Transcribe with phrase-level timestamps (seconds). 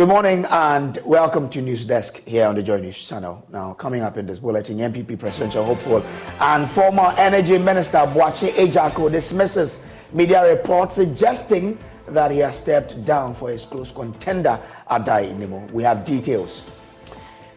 [0.00, 3.46] Good morning and welcome to News Desk here on the Joy News channel.
[3.52, 6.02] Now, coming up in this bulletin, NPP presidential hopeful
[6.40, 9.82] and former Energy Minister Boakye Agyarko dismisses
[10.14, 11.76] media reports suggesting
[12.08, 14.58] that he has stepped down for his close contender,
[14.90, 15.70] Addai Nimo.
[15.70, 16.64] We have details.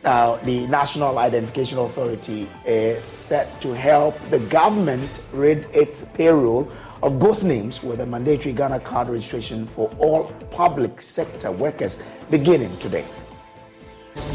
[0.04, 6.70] Now, the National Identification Authority is set to help the government rid its payroll
[7.04, 12.00] of ghost names with a mandatory Ghana card registration for all public sector workers
[12.32, 13.04] beginning today.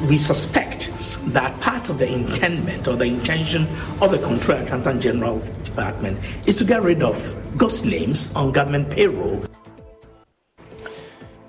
[0.06, 0.92] We suspect
[1.28, 3.66] that part of the intendment or the intention
[4.02, 7.16] of the Controller Accountant General's Department is to get rid of
[7.56, 9.42] ghost names on government payroll.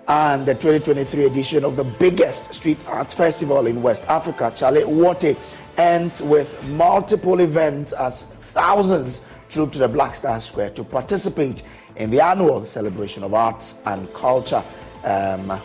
[0.08, 5.38] And the 2023 edition of the biggest street arts festival in West Africa, Chale Wote,
[5.78, 11.64] ends with multiple events as thousands troop to the Black Star Square to participate
[11.96, 14.64] in the annual celebration of arts and culture.
[15.04, 15.62] Um,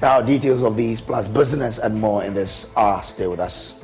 [0.00, 3.74] now, details of these plus business and more in this are stay with us.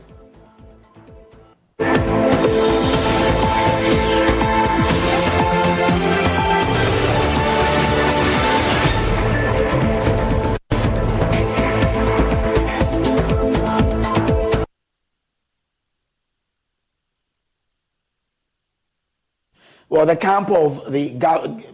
[19.91, 21.17] Well, the camp of the,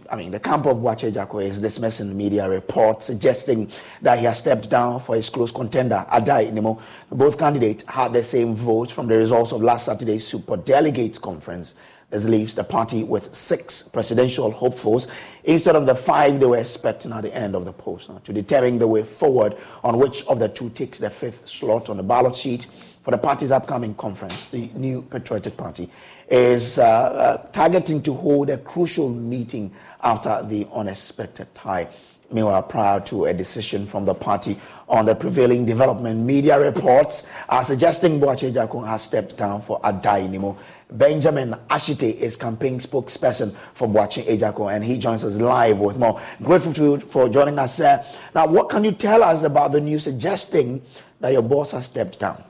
[0.09, 3.69] I mean, the camp of Boakye Agyarko is dismissing media reports suggesting
[4.01, 6.81] that he has stepped down for his close contender, Addai Nimo.
[7.11, 11.75] Both candidates had the same vote from the results of last Saturday's Super Delegates Conference.
[12.09, 15.07] This leaves the party with six presidential hopefuls
[15.43, 18.01] instead of the five they were expecting at the end of the poll.
[18.09, 21.87] Now, to determine the way forward on which of the two takes the fifth slot
[21.87, 22.65] on the ballot sheet
[23.07, 25.89] for the party's upcoming conference, the New Patriotic Party
[26.27, 29.71] is uh, uh, targeting to hold a crucial meeting
[30.03, 31.87] after the unexpected tie.
[32.33, 37.63] Meanwhile, prior to a decision from the party on the prevailing development, media reports are
[37.63, 40.57] suggesting Boakye Agyarko has stepped down for Addai Nimo.
[40.91, 46.19] Benjamin Ashite is campaign spokesperson for Boakye Agyarko, and he joins us live with more.
[46.43, 47.79] Grateful to you for joining us.
[47.79, 50.81] Uh, now, what can you tell us about the news suggesting
[51.21, 52.43] that your boss has stepped down?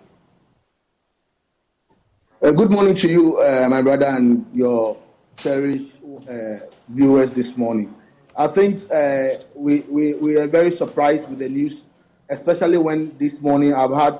[2.39, 4.95] Uh, good morning to you, uh, my brother, and your
[5.37, 5.91] cherished
[6.29, 7.95] uh, viewers this morning.
[8.37, 11.81] I think uh, we, we, we are very surprised with the news,
[12.29, 14.19] especially when this morning I've had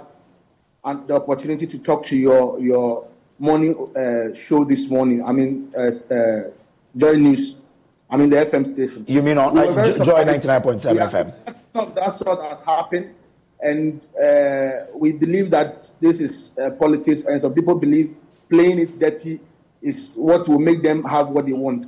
[1.06, 3.08] the opportunity to talk to your, your
[3.38, 5.24] morning uh, show this morning.
[5.24, 5.92] I mean, uh,
[6.96, 7.58] Joy News.
[8.10, 9.06] I mean, the FM station.
[9.08, 9.62] You mean on we
[10.04, 11.94] Joy 99.7 yeah, FM?
[11.94, 13.14] That's what has happened
[13.62, 18.16] and uh, we believe that this is uh, politics, and some people believe
[18.50, 19.40] playing it dirty
[19.82, 21.88] is what will make them have what they want.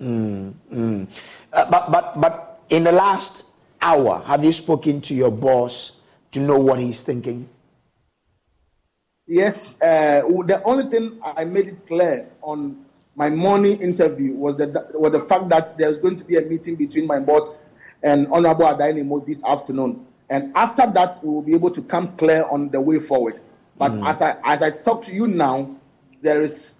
[0.00, 1.08] Mm, mm.
[1.52, 3.46] Uh, but, but, but in the last
[3.80, 5.92] hour, have you spoken to your boss
[6.32, 7.48] to know what he's thinking?
[9.26, 9.74] Yes.
[9.82, 12.84] Uh, the only thing I made it clear on
[13.14, 16.76] my morning interview was, that, was the fact that there's going to be a meeting
[16.76, 17.58] between my boss
[18.02, 20.06] and Honorable Addai Nimo this afternoon.
[20.30, 23.40] And after that, we will be able to come clear on the way forward.
[23.78, 24.06] But mm.
[24.06, 25.74] as I as I talk to you now,
[26.20, 26.74] there is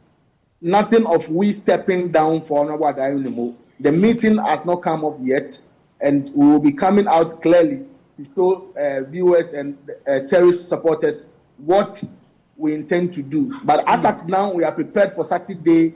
[0.60, 3.54] nothing of we stepping down for Honorable Nimo.
[3.80, 5.58] The meeting has not come off yet,
[6.00, 11.28] and we will be coming out clearly to show uh, viewers and uh, cherished supporters
[11.58, 12.02] what
[12.56, 13.56] we intend to do.
[13.64, 15.94] But as at now, we are prepared for Saturday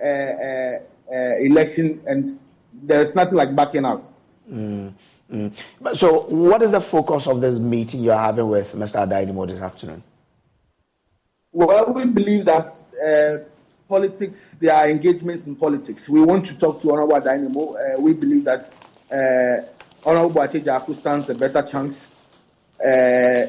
[0.00, 0.78] uh, uh,
[1.10, 2.38] uh election, and
[2.82, 4.08] there is nothing like backing out.
[4.50, 4.92] Mm.
[5.30, 5.96] Mm.
[5.96, 9.06] So, what is the focus of this meeting you're having with Mr.
[9.06, 10.02] Addai Nimo this afternoon?
[11.52, 13.44] Well, we believe that uh,
[13.88, 16.08] politics, there are engagements in politics.
[16.08, 17.74] We want to talk to Honorable Addai Nimo.
[17.76, 18.70] Uh, we believe that
[19.10, 19.66] uh,
[20.04, 22.10] Honorable Agyarko stands a better chance
[22.84, 23.46] uh,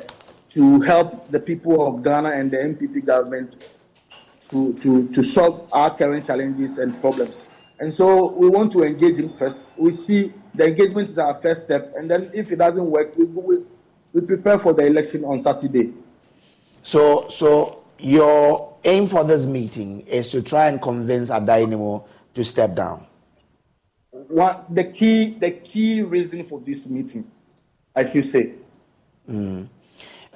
[0.51, 3.65] to help the people of Ghana and the NPP government
[4.51, 7.47] to, to, to solve our current challenges and problems.
[7.83, 9.69] And so we want to engage him first.
[9.75, 13.25] We see the engagement is our first step, and then if it doesn't work, we,
[13.25, 13.57] we,
[14.13, 15.91] we prepare for the election on Saturday.
[16.81, 22.45] So, so your aim for this meeting is to try and convince Addai Nimo to
[22.45, 23.05] step down.
[24.11, 27.29] What the key, the key reason for this meeting,
[27.93, 28.53] I should say.
[29.29, 29.67] Mm.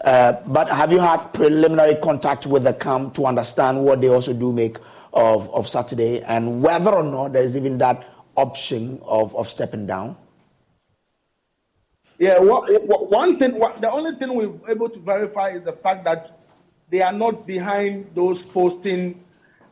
[0.04, 4.34] Uh, but have you had preliminary contact with the camp to understand what they also
[4.34, 4.80] do make
[5.14, 9.86] of, of Saturday and whether or not there is even that option of, of stepping
[9.88, 10.16] down?
[12.20, 12.68] Yeah, what,
[13.10, 16.40] one thing, the only thing we're able to verify is the fact that
[16.90, 19.24] they are not behind those posting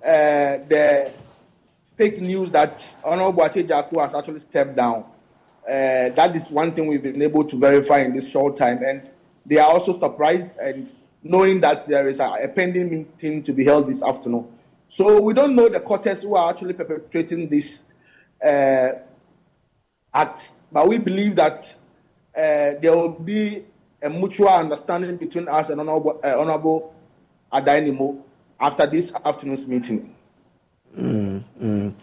[0.04, 1.12] uh, the
[1.98, 5.06] fake news that Honorable Jaku has actually stepped down.
[5.68, 8.84] Uh, that is one thing we've been able to verify in this short time.
[8.84, 9.10] And
[9.46, 10.92] they are also surprised and
[11.24, 14.48] knowing that there is a, a pending meeting to be held this afternoon.
[14.96, 17.82] So we don't know the quarters who are actually perpetrating this
[18.42, 18.92] uh,
[20.14, 21.60] act, but we believe that
[22.34, 23.66] uh, there will be
[24.02, 26.96] a mutual understanding between us and Honorable, uh, Honorable
[27.52, 28.22] Addai-Nimoh
[28.58, 30.16] after this afternoon's meeting.
[30.98, 31.94] Mm, mm.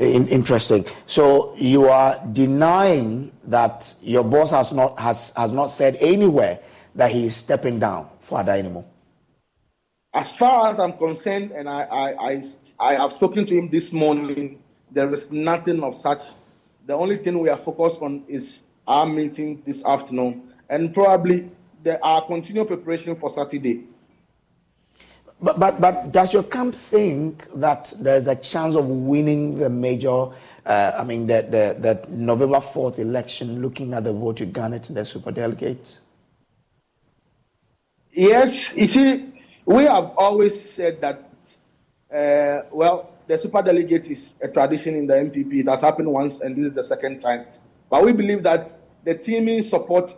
[0.00, 0.84] In, interesting.
[1.06, 6.58] So you are denying that your boss has not has has not said anywhere
[6.96, 8.84] that he is stepping down for Addai-Nimoh.
[10.14, 12.42] As far as I'm concerned, and I, I, I,
[12.78, 14.62] I have spoken to him this morning,
[14.92, 16.22] there is nothing of such.
[16.86, 21.50] The only thing we are focused on is our meeting this afternoon, and probably
[21.82, 23.88] the, our continued preparation for Saturday.
[25.42, 30.28] But, but, but does your camp think that there's a chance of winning the major,
[30.64, 34.88] uh, I mean, the, the, the November 4th election, looking at the vote you garnered
[34.88, 35.98] in the superdelegates?
[38.12, 39.33] Yes, you see,
[39.66, 41.30] we have always said that,
[42.12, 45.60] uh, well, the super delegate is a tradition in the NPP.
[45.60, 47.46] It has happened once, and this is the second time.
[47.88, 50.14] But we believe that the teaming support,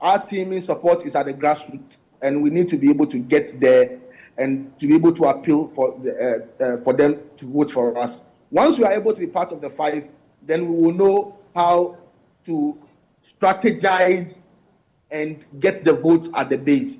[0.00, 3.60] our teaming support is at the grassroots, and we need to be able to get
[3.60, 3.98] there
[4.38, 7.96] and to be able to appeal for, the, uh, uh, for them to vote for
[7.98, 8.22] us.
[8.50, 10.08] Once we are able to be part of the five,
[10.42, 11.96] then we will know how
[12.46, 12.78] to
[13.40, 14.38] strategize
[15.10, 16.98] and get the votes at the base.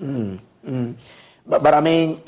[0.00, 0.94] Mm, mm.
[1.46, 2.20] But, but I mean,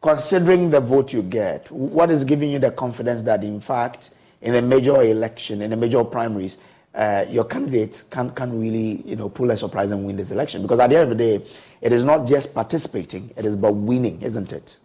[0.00, 4.10] considering the vote you get, what is giving you the confidence that, in fact,
[4.40, 6.58] in a major election, in a major primaries,
[6.94, 10.62] uh, your candidate can, can really you know, pull a surprise and win this election?
[10.62, 11.44] Because at the end of the day,
[11.80, 14.78] it is not just participating, it is about winning, isn't it?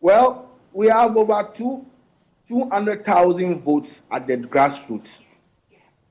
[0.00, 1.84] Well, we have over two,
[2.48, 5.18] 200,000 votes at the grassroots.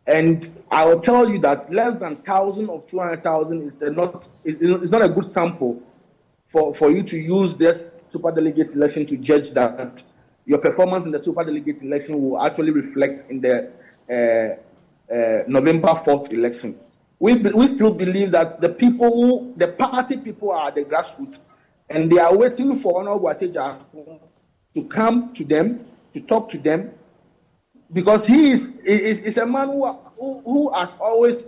[0.08, 4.92] And I will tell you that less than 1,000 of 200,000 is not, is, is
[4.92, 5.84] not a good sample
[6.48, 10.02] for, for you to use this super delegate election to judge that
[10.46, 13.70] your performance in the super delegate election will actually reflect in the
[14.10, 16.80] uh, uh, November 4th election.
[17.20, 21.40] We, we still believe that the people who, the party people are the grassroots,
[21.90, 23.78] and they are waiting for Honorable Ateja
[24.74, 26.92] to come to them, to talk to them,
[27.92, 29.88] because he is, is, is a man who,
[30.20, 31.46] who, who has always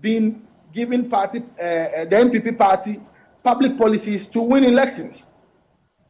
[0.00, 0.42] been
[0.72, 3.00] giving party, uh, the NPP party
[3.42, 5.24] public policies to win elections.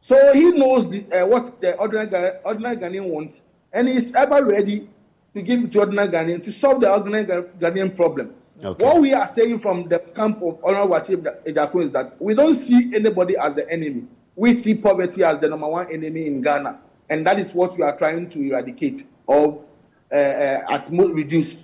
[0.01, 3.43] So he knows the, uh, what the ordinary, ordinary Ghanaian wants,
[3.73, 4.89] and he is ever ready
[5.35, 8.33] to give it to ordinary Ghanaian to solve the ordinary Ghanaian problem.
[8.63, 8.83] Okay.
[8.83, 12.55] What we are saying from the camp of Honorable Achib Ejaku is that we don't
[12.55, 14.07] see anybody as the enemy.
[14.35, 16.79] We see poverty as the number one enemy in Ghana.
[17.09, 19.63] And that is what we are trying to eradicate or
[20.11, 21.63] uh, uh, at most reduce.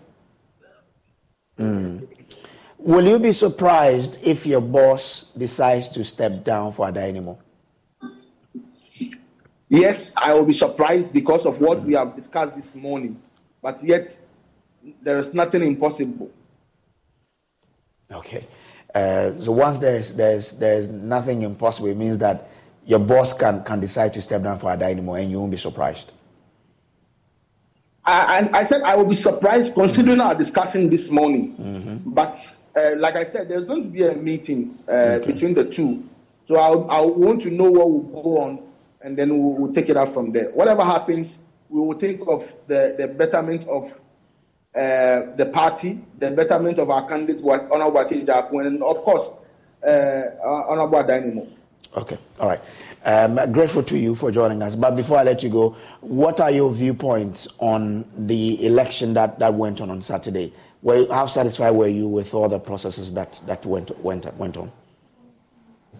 [1.57, 2.07] Mm.
[2.77, 7.37] Will you be surprised if your boss decides to step down for Addai-Nimoh?
[9.69, 11.85] Yes, I will be surprised because of what mm.
[11.85, 13.21] we have discussed this morning.
[13.61, 14.15] But yet,
[15.01, 16.29] there is nothing impossible.
[18.11, 18.45] Okay.
[18.93, 22.49] Uh, so once there's there's there's nothing impossible, it means that
[22.85, 26.11] your boss can can decide to step down for Addai-Nimoh, and you won't be surprised.
[28.05, 31.55] I, I, said I will be surprised considering our discussion this morning.
[31.55, 32.11] Mm-hmm.
[32.11, 32.35] But
[32.75, 34.91] uh, like I said, there's going to be a meeting uh,
[35.21, 35.31] okay.
[35.31, 36.07] between the two.
[36.47, 38.63] So I'll, i want to know what will go on,
[39.01, 40.49] and then we'll, we'll, take it out from there.
[40.49, 41.37] Whatever happens,
[41.69, 43.85] we will think of the, the betterment of
[44.75, 49.31] uh, the party, the betterment of our candidates, Honorable Achijaku, and of course,
[49.87, 51.49] uh, Honorable Addai-Nimoh.
[51.95, 52.59] Okay, all right.
[53.05, 54.77] Um, grateful to you for joining us.
[54.77, 59.53] But before I let you go, what are your viewpoints on the election that, that
[59.53, 60.53] went on on Saturday?
[60.81, 64.71] Were, how satisfied were you with all the processes that, that went, went, went on?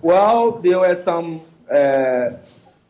[0.02, 2.38] Well, there were some uh,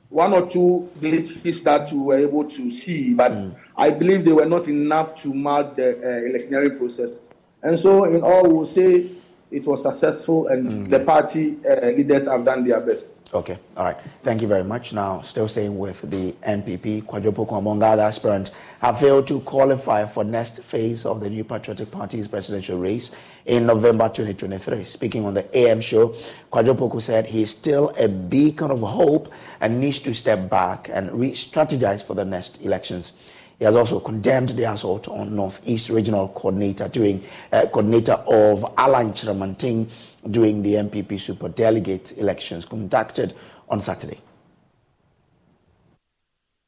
[0.09, 3.55] one or two glitches that we were able to see, but mm.
[3.75, 7.29] I believe they were not enough to mark the uh, electionary process.
[7.63, 9.09] And so, in all, we'll say
[9.49, 10.89] it was successful and mm.
[10.89, 13.11] the party uh, leaders have done their best.
[13.33, 13.97] Okay, all right.
[14.21, 14.93] Thank you very much.
[14.93, 20.05] Now, still staying with the NPP, Kwadwo Poku, among other aspirants, have failed to qualify
[20.05, 23.09] for next phase of the New Patriotic Party's presidential race
[23.47, 24.83] in November 2023.
[24.83, 26.09] Speaking on the AM show,
[26.51, 31.11] Kwadwo said he is still a beacon of hope and needs to step back and
[31.11, 33.13] re-strategize for the next elections.
[33.57, 39.13] He has also condemned the assault on Northeast Regional Coordinator during uh, coordinator of Alan
[39.13, 39.89] Kyerematen
[40.29, 43.35] during the NPP Super Delegate elections conducted
[43.69, 44.19] on Saturday.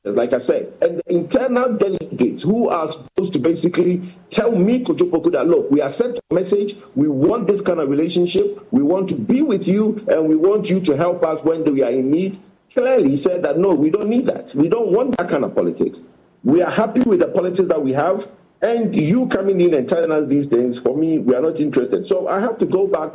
[0.06, 5.10] like I said, and the internal delegates who are supposed to basically tell me, Kojo
[5.10, 9.10] Poku, that look, we accept the message, we want this kind of relationship, we want
[9.10, 12.12] to be with you, and we want you to help us when we are in
[12.12, 12.40] need.
[12.72, 14.54] Clearly said that no, we don't need that.
[14.54, 16.02] We don't want that kind of politics.
[16.44, 18.28] We are happy with the politics that we have,
[18.62, 22.08] and you coming in and telling us these things, for me, we are not interested.
[22.08, 23.12] So I have to go back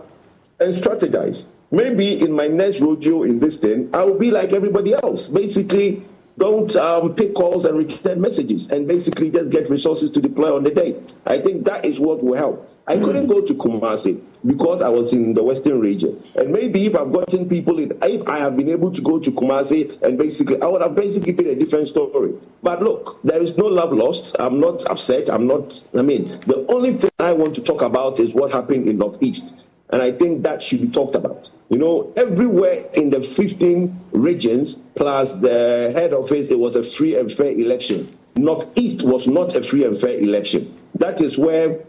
[0.61, 1.45] and strategize.
[1.71, 5.26] Maybe in my next rodeo in this thing, I will be like everybody else.
[5.29, 6.02] Basically,
[6.38, 10.64] don't um, pick calls and return messages and basically just get resources to deploy on
[10.64, 11.00] the day.
[11.26, 12.67] I think that is what will help.
[12.87, 16.21] I couldn't go to Kumasi because I was in the Western region.
[16.35, 19.31] And maybe if I've gotten people in, if I have been able to go to
[19.31, 22.33] Kumasi and basically, I would have basically been a different story.
[22.64, 24.35] But look, there is no love lost.
[24.40, 25.31] I'm not upset.
[25.31, 28.88] I'm not, I mean, the only thing I want to talk about is what happened
[28.88, 29.52] in Northeast.
[29.92, 31.50] And I think that should be talked about.
[31.68, 37.16] You know, everywhere in the 15 regions plus the head office, it was a free
[37.18, 38.09] and fair election.
[38.37, 40.78] Northeast was not a free and fair election.
[40.94, 41.80] That is where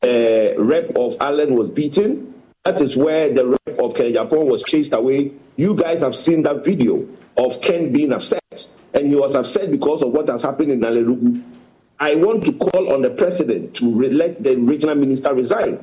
[0.00, 2.34] the rep of Alan was beaten.
[2.64, 5.32] That is where the rep of Ken Agyapong was chased away.
[5.56, 8.42] You guys have seen that video of Ken being upset.
[8.94, 11.42] And he was upset because of what has happened in Nalerigu.
[12.00, 15.78] I want to call on the president to let the regional minister resign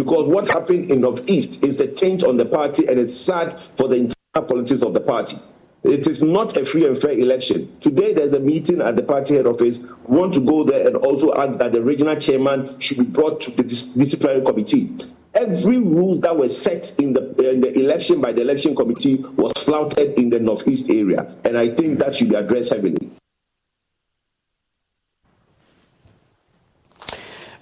[0.00, 3.86] because what happened in Northeast is a change on the party and it's sad for
[3.86, 5.38] the entire politics of the party.
[5.82, 7.70] It is not a free and fair election.
[7.82, 9.76] Today there's a meeting at the party head office.
[9.76, 13.42] We want to go there and also ask that the regional chairman should be brought
[13.42, 14.90] to the disciplinary committee.
[15.34, 19.52] Every rule that was set in the, in the election by the election committee was
[19.62, 23.10] flouted in the northeast area, and I think that should be addressed heavily.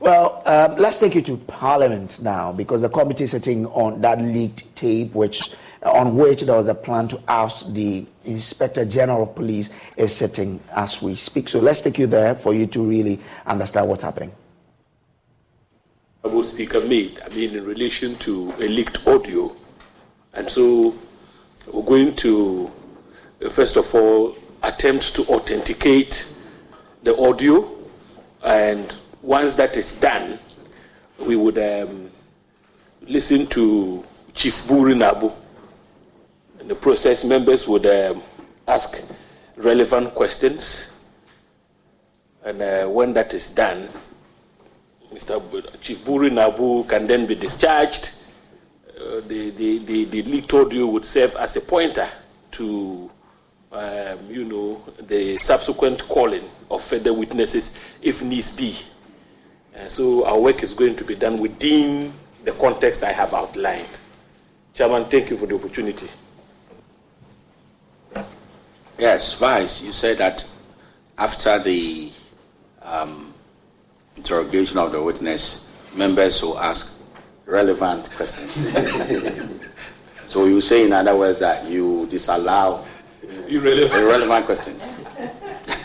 [0.00, 4.74] Well, um, let's take you to Parliament now because the committee sitting on that leaked
[4.76, 5.50] tape, which
[5.82, 10.60] on which there was a plan to oust the Inspector General of Police is sitting
[10.74, 11.48] as we speak.
[11.48, 14.32] So let's take you there for you to really understand what's happening.
[16.24, 19.54] Honorable Speaker made, I mean, in relation to a leaked audio.
[20.34, 20.96] And so
[21.72, 22.70] we're going to,
[23.50, 26.32] first of all, attempt to authenticate
[27.04, 27.68] the audio
[28.42, 28.92] and
[29.28, 30.38] once that is done,
[31.18, 32.10] we would um,
[33.02, 35.30] listen to Chief Bugri Naabu.
[36.58, 38.22] And the process members would um,
[38.66, 39.02] ask
[39.58, 40.90] relevant questions.
[42.42, 43.86] And uh, when that is done,
[45.12, 45.78] Mr.
[45.82, 48.12] Chief Bugri Naabu can then be discharged.
[48.98, 52.08] Uh, the, the, the, the leaked audio would serve as a pointer
[52.52, 53.10] to,
[53.72, 58.74] um, you know, the subsequent calling of further witnesses if needs be.
[59.78, 62.12] Uh, so our work is going to be done within
[62.44, 63.88] the context I have outlined.
[64.74, 66.08] Chairman, thank you for the opportunity.
[68.98, 70.44] Yes, Vice, you said that
[71.16, 72.10] after the
[72.82, 73.32] um,
[74.16, 76.92] interrogation of the witness, members will ask
[77.46, 78.52] relevant questions.
[80.26, 82.84] so you say, in other words, that you disallow
[83.48, 84.90] Irrelevant, irrelevant questions.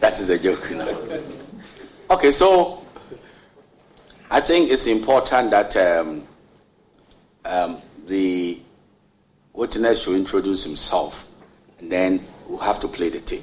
[0.00, 1.22] that is a joke, you know.
[2.08, 2.84] Okay, so
[4.30, 6.22] I think it's important that um,
[7.44, 8.60] um, the
[9.52, 11.26] witness should introduce himself,
[11.80, 13.42] and then we'll have to play the tape.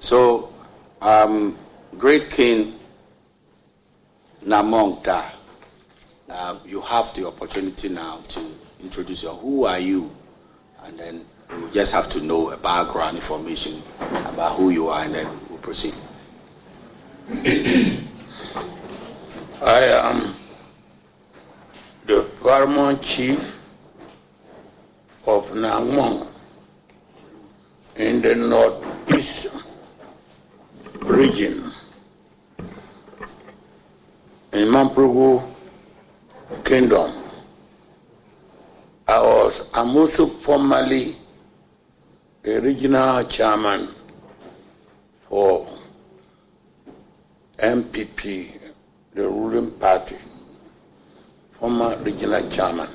[0.00, 0.52] So,
[1.00, 1.56] um,
[1.96, 2.80] Great King
[4.44, 5.30] Namong Da,
[6.30, 8.40] uh, you have the opportunity now to
[8.82, 9.40] introduce yourself.
[9.40, 10.10] who are you,
[10.82, 15.14] and then you just have to know a background information about who you are, and
[15.14, 15.94] then we'll proceed.
[19.62, 20.34] I am
[22.06, 23.60] the paramount chief
[25.28, 26.26] of Nangmong
[27.96, 29.46] in the northeast
[31.02, 31.70] region
[34.52, 35.40] in Mamprugu
[36.64, 37.12] Kingdom.
[39.06, 41.14] I was I'm also formerly
[42.44, 43.86] a regional chairman
[45.28, 45.69] for
[47.60, 48.58] NPP,
[49.14, 50.16] the ruling party,
[51.52, 52.88] former regional chairman.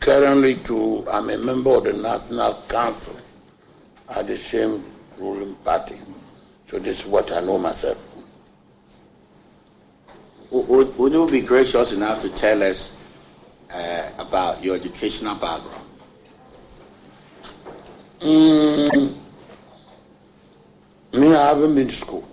[0.00, 3.16] Currently, too, I'm a member of the National Council
[4.08, 4.84] at the same
[5.18, 5.96] ruling party.
[6.66, 7.98] So this is what I know myself.
[10.50, 12.98] Would, would you be gracious enough to tell us
[13.72, 15.84] uh, about your educational background?
[18.20, 19.14] Mm,
[21.12, 22.26] me, I haven't been to school.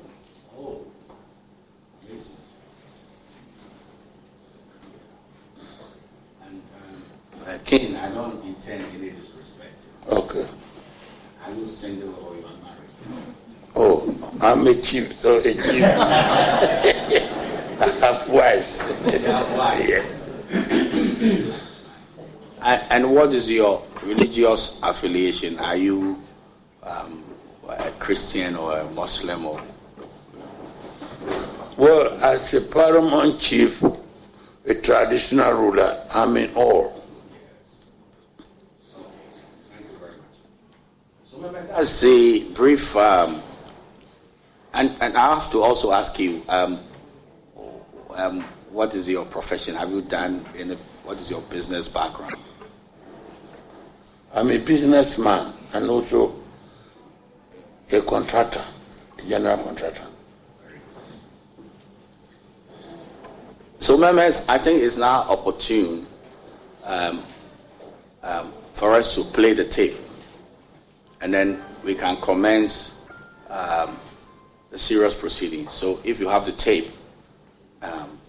[6.46, 9.74] And, um, uh, King, I don't intend any disrespect.
[10.08, 10.46] Okay.
[11.44, 12.92] Are you single or you are married?
[13.76, 15.84] Oh, I'm a chief, so a chief.
[15.84, 15.88] I
[18.02, 18.82] have wives.
[19.26, 19.90] have wives.
[19.90, 20.36] yes.
[22.62, 25.58] and, and what is your religious affiliation?
[25.58, 26.22] Are you
[26.84, 27.24] um,
[27.68, 29.60] a Christian or a Muslim or?
[31.78, 33.82] Well, as a paramount chief,
[34.68, 36.95] a traditional ruler, I'm in all.
[41.52, 43.42] That's the brief, um,
[44.74, 46.80] and, and I have to also ask you, um,
[48.16, 49.76] um, what is your profession?
[49.76, 52.36] Have you done any, what is your business background?
[54.34, 56.36] I'm a businessman and also
[57.92, 58.64] a contractor,
[59.20, 60.08] a general contractor.
[63.80, 66.08] So, members, I think it's now opportune
[66.86, 67.24] um,
[68.24, 69.96] um, for us to play the tape,
[71.26, 73.02] and then we can commence
[73.50, 73.98] um,
[74.70, 75.74] the serious proceedings.
[75.74, 76.92] So, if you have the tape,
[77.82, 78.20] um,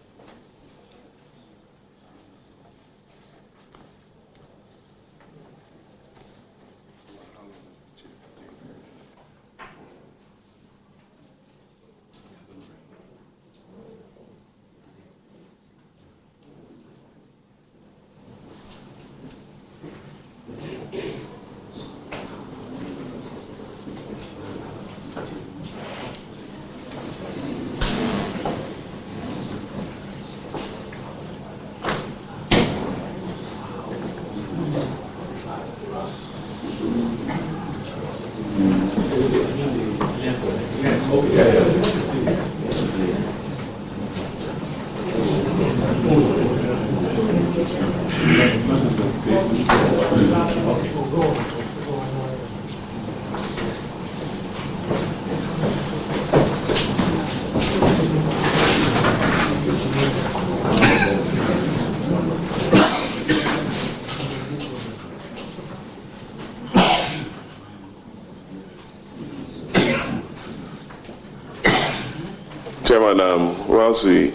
[73.16, 74.32] Chairman, um, whilst we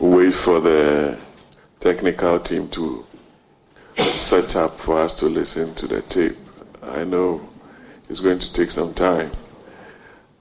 [0.00, 1.18] wait for the
[1.80, 3.04] technical team to
[3.96, 6.36] set up for us to listen to the tape,
[6.82, 7.40] I know
[8.08, 9.30] it's going to take some time.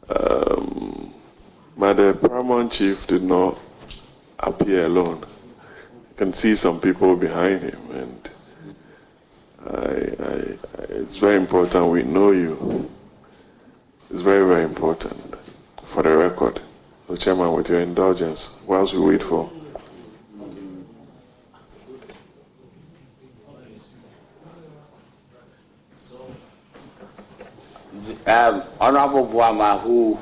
[0.10, 1.14] Um,
[1.78, 3.58] but the paramount chief did not
[4.40, 5.20] appear alone.
[5.20, 8.30] You can see some people behind him, and
[9.66, 12.90] I, I, it's very important we know you.
[14.10, 15.36] It's very, very important
[15.84, 16.62] for the record.
[17.08, 19.50] So, Chairman, with your indulgence, whilst we wait for.
[28.26, 30.20] Um, Honorable Boamah, who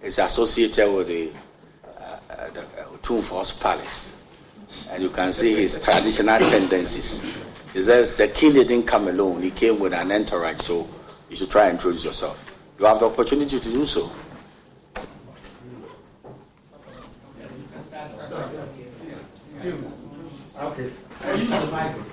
[0.00, 1.32] is associated with the,
[1.84, 4.14] uh, uh, the uh, Force Palace,
[4.90, 7.22] and you can see his traditional tendencies.
[7.72, 10.88] He says the king didn't come alone, he came with an entourage, so
[11.28, 12.56] you should try and introduce yourself.
[12.78, 14.12] You have the opportunity to do so.
[20.56, 20.90] Okay.
[21.24, 22.12] I use the microphone.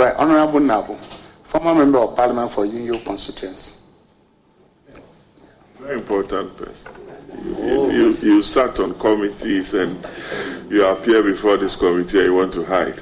[0.00, 0.96] Right, Honorable Nabo,
[1.42, 3.74] former member of parliament for Yunyoo constituency.
[5.78, 6.90] Very important person.
[7.44, 10.02] You, you, you sat on committees and
[10.70, 12.98] you appear before this committee and you want to hide.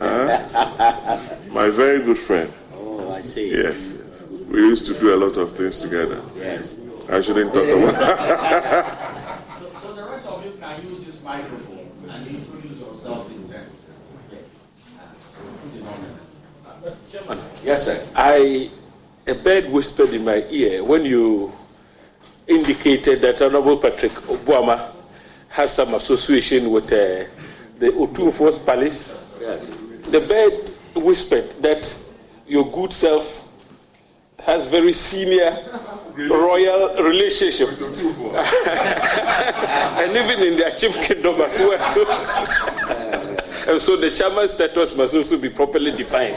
[0.00, 1.18] Huh?
[1.52, 2.50] My very good friend.
[2.72, 3.50] Oh, I see.
[3.50, 4.24] Yes, yes.
[4.48, 6.22] We used to do a lot of things together.
[6.34, 6.78] Yes.
[7.10, 12.26] I shouldn't talk about So, so the rest of you can use this microphone and
[12.26, 13.80] introduce yourselves in terms.
[17.10, 18.06] Chairman, Yes, sir.
[18.20, 18.70] I
[19.26, 21.54] a bird whispered in my ear when you
[22.46, 24.92] indicated that Honorable Patrick Boamah
[25.48, 27.24] has some association with uh,
[27.78, 29.16] the Otu Force Palace.
[29.40, 29.70] Yes.
[30.02, 30.70] The bird
[31.02, 31.96] whispered that
[32.46, 33.48] your good self
[34.44, 35.56] has very senior
[36.14, 37.70] royal relationship,
[39.96, 41.80] and even in their chief kingdom as well.
[43.64, 46.34] So, and so the chairman's status must also be properly defined.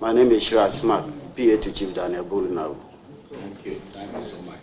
[0.00, 2.76] My name is Shira Smart, PA to Chief Daniel Burunau.
[3.32, 3.74] Thank you.
[3.90, 4.58] Thank you so much.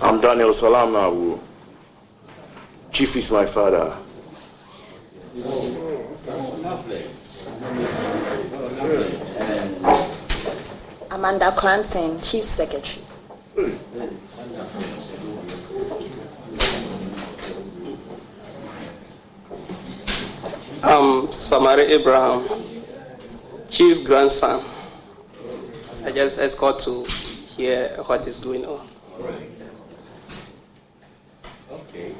[0.00, 1.40] I'm Daniel Salam Nawu.
[2.92, 3.96] Chief is my father.
[6.62, 7.04] Lovely.
[11.10, 13.04] Amanda Cranton, Chief Secretary.
[20.82, 22.42] Samari Abraham,
[23.68, 24.62] chief grandson.
[26.04, 28.88] I just escort to hear what is going on.
[31.70, 32.14] Okay.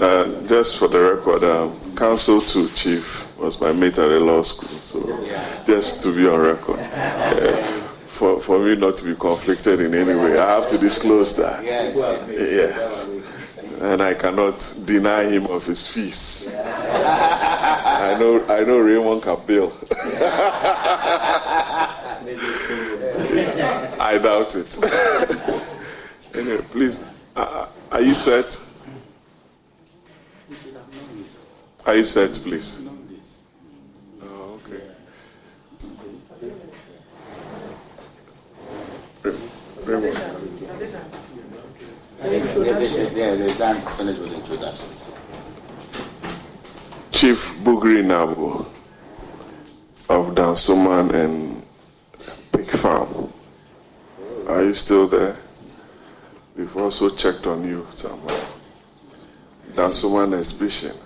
[0.00, 4.42] Uh, just for the record, um, counsel to chief was my mate at the law
[4.42, 5.24] school, so
[5.66, 6.78] just to be on record.
[6.80, 11.34] Uh, for, for me not to be conflicted in any way, I have to disclose
[11.36, 11.64] that.
[11.64, 13.08] Yes.
[13.80, 16.50] And I cannot deny him of his fees.
[17.82, 19.72] I know, I know Raymond Capel.
[24.00, 24.78] I doubt it.
[26.34, 27.00] anyway, please,
[27.34, 28.60] uh, are you set?
[31.86, 32.80] Are you set, please?
[34.22, 34.82] Oh, okay.
[39.84, 40.18] Raymond.
[42.24, 45.03] Yeah, they're done, finished with introductions.
[47.14, 48.66] Chief Bugri Naabu
[50.08, 51.62] of Dansoman and
[52.50, 53.32] Pig Farm.
[54.48, 55.36] Are you still there?
[56.56, 58.44] We've also checked on you somewhere.
[59.74, 60.96] Dansoman exhibition.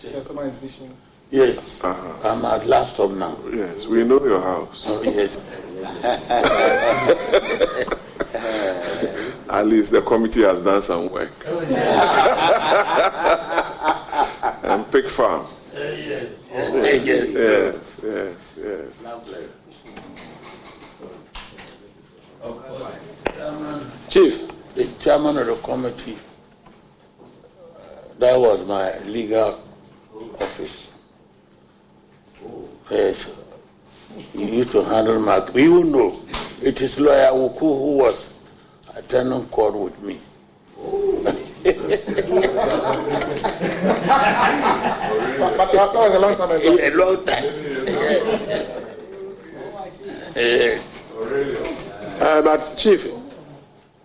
[0.00, 0.96] Dansoman exhibition.
[1.30, 1.80] Yes.
[1.82, 2.28] Uh-huh.
[2.28, 3.38] I'm at last stop now.
[3.54, 4.84] Yes, we know your house.
[4.88, 5.38] Oh, yes.
[9.48, 11.30] At least the committee has done some work.
[14.92, 15.46] Pig Farm.
[15.72, 16.26] yes.
[16.52, 18.54] Yes, yes, yes.
[18.62, 19.02] yes.
[19.02, 19.48] Lovely.
[24.10, 26.18] Chief, the chairman of the committee,
[28.18, 29.62] that was my legal
[30.38, 30.90] office.
[32.90, 33.34] Yes.
[34.34, 36.14] He used to handle my, you know,
[36.62, 38.34] it is lawyer Wuku who was
[38.94, 40.18] attending court with me.
[45.56, 46.78] but, that was a long time ago.
[46.80, 47.44] A long time.
[52.20, 53.06] Uh, but chief,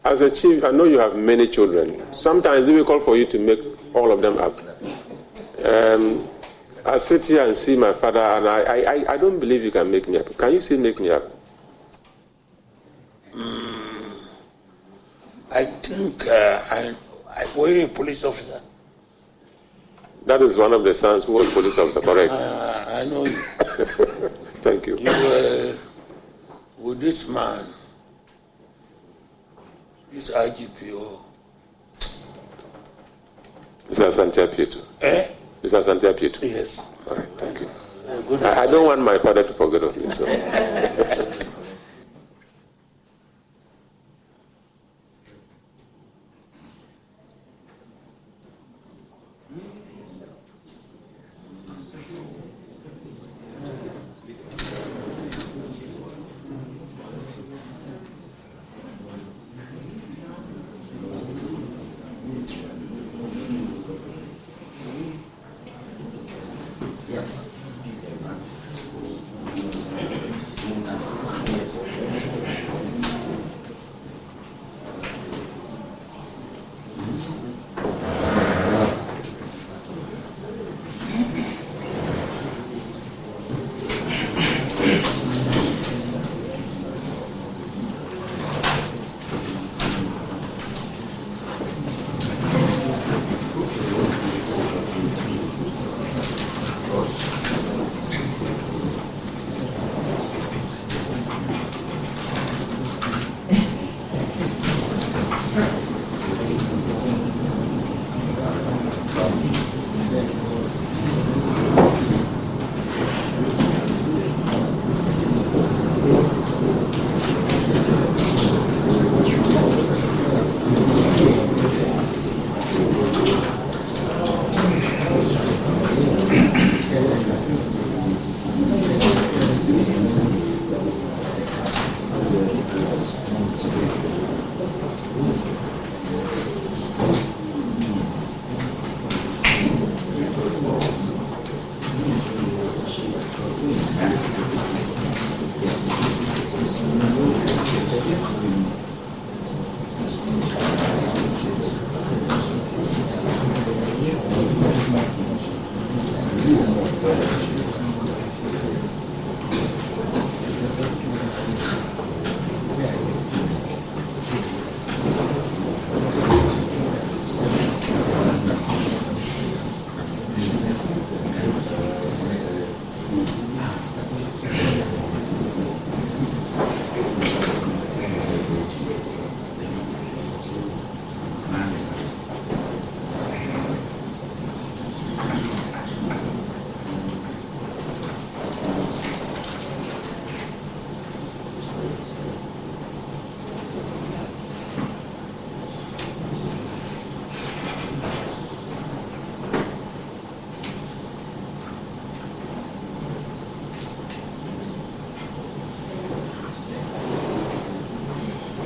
[0.03, 2.01] as a chief, I know you have many children.
[2.13, 3.59] Sometimes it's difficult for you to make
[3.93, 4.53] all of them up.
[5.65, 6.27] Um,
[6.85, 9.91] I sit here and see my father, and I, I, I don't believe you can
[9.91, 10.37] make me up.
[10.37, 11.23] Can you still make me up?
[13.33, 14.11] Mm,
[15.51, 16.95] I think uh, I,
[17.35, 18.61] I were you a police officer?
[20.27, 22.33] That is one of the sons who was police officer, correct?
[22.33, 23.37] Uh, I know you.
[24.61, 24.97] Thank you.
[24.97, 25.77] You were
[26.79, 27.65] with this man,
[30.11, 31.21] this IGPO.
[33.89, 34.11] Mr.
[34.11, 34.79] Santia Pieto.
[34.99, 35.27] Eh?
[35.63, 35.81] Mr.
[35.81, 36.45] Santia Pieto.
[36.45, 36.77] Yes.
[37.09, 37.69] All right, thank you.
[38.45, 40.25] I, I don't want my father to forget of me, so.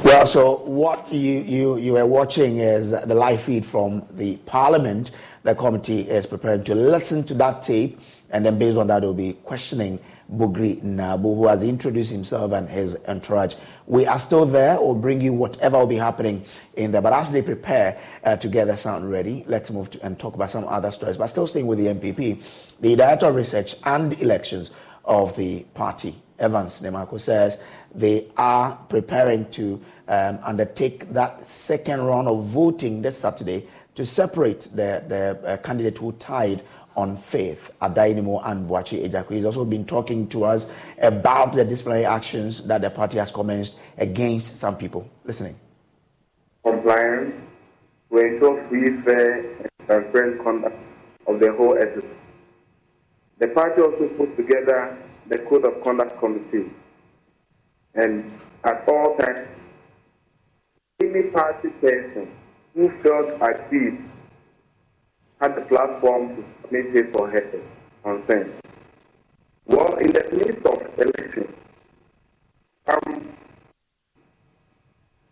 [0.03, 5.11] Well, so what you, you, you are watching is the live feed from the Parliament.
[5.43, 7.99] The committee is preparing to listen to that tape,
[8.31, 9.99] and then based on that, they'll be questioning
[10.35, 13.53] Bugri Naabu, who has introduced himself and his entourage.
[13.85, 14.81] We are still there.
[14.81, 17.01] We'll bring you whatever will be happening in there.
[17.01, 20.33] But as they prepare uh, to get the sound ready, let's move to, and talk
[20.33, 21.17] about some other stories.
[21.17, 22.41] But still staying with the NPP,
[22.79, 24.71] the Director of Research and Elections
[25.05, 27.61] of the party, Evans Nimako, says
[27.93, 34.61] they are preparing to um, undertake that second round of voting this Saturday to separate
[34.73, 36.63] the, the uh, candidate who tied
[36.95, 39.31] on faith, Addai Nimo and Boakye Agyarko.
[39.33, 43.79] He's also been talking to us about the disciplinary actions that the party has commenced
[43.97, 45.09] against some people.
[45.23, 45.55] Listening.
[46.65, 47.33] Compliance
[48.11, 50.77] to ensure free, fair, and transparent conduct
[51.27, 52.09] of the whole exercise.
[53.39, 56.69] The party also put together the Code of Conduct Committee.
[57.95, 58.31] And
[58.63, 59.47] at all times,
[61.01, 62.31] any party person
[62.73, 64.01] who felt aggrieved
[65.41, 67.43] had the platform to submit his or her
[68.03, 68.51] consent.
[69.65, 71.53] Well, in the midst of election,
[72.87, 73.33] some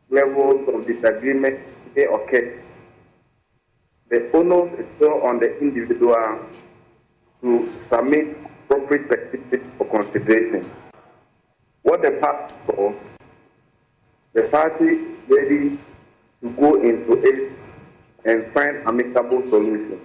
[0.10, 1.60] levels of disagreement
[1.96, 2.62] may occur.
[4.10, 6.40] The onus is still on the individual
[7.42, 10.70] to submit appropriate petitions for consideration.
[11.90, 12.94] What the party for,
[14.34, 15.76] the party ready
[16.40, 17.52] to go into it
[18.26, 20.00] and find amicable solutions.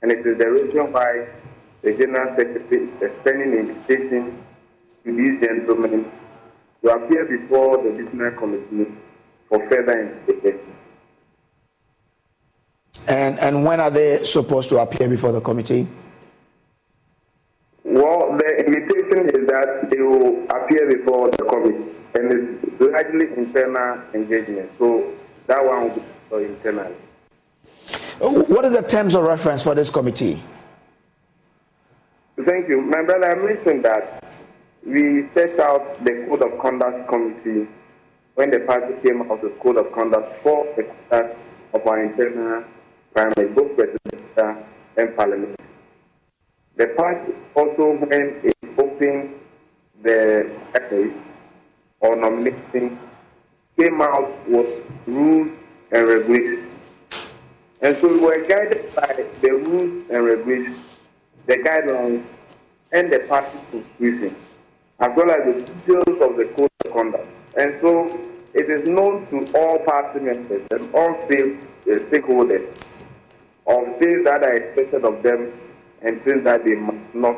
[0.00, 1.26] And it is the reason why
[1.82, 4.40] the General Secretary is extending invitation
[5.04, 6.08] to these gentlemen
[6.84, 8.92] to appear before the Disciplinary Committee
[9.48, 10.72] for further investigation.
[13.08, 15.88] And, and when are they supposed to appear before the committee?
[17.82, 24.02] Well, the invitation is that they will appear before the committee, and it's largely internal
[24.14, 24.70] engagement.
[24.78, 25.14] So
[25.46, 25.90] that one
[26.30, 26.92] will be internal.
[28.20, 30.42] Uh, what is the terms of reference for this committee?
[32.44, 32.80] Thank you.
[32.82, 34.24] My brother, I mentioned that
[34.84, 37.68] we set out the Code of Conduct Committee
[38.34, 41.38] when the party came out with the Code of Conduct for the conduct
[41.72, 42.64] of our internal
[43.12, 44.64] primary, both presidential
[44.96, 45.56] and parliament.
[46.76, 49.35] The party also, when it opened
[50.06, 51.12] the essay
[52.00, 52.98] or nominating,
[53.78, 55.50] came out with rules
[55.92, 56.66] and regulations
[57.82, 60.78] and so we were guided by the rules and regulations,
[61.46, 62.24] the guidelines,
[62.92, 64.34] and the party constitution,
[64.98, 67.28] as well as the details of the code of conduct.
[67.58, 68.06] And so
[68.54, 71.26] it is known to all party members and all uh,
[72.08, 72.66] stakeholders
[73.66, 75.52] of things that are expected of them
[76.00, 77.36] and things that they must not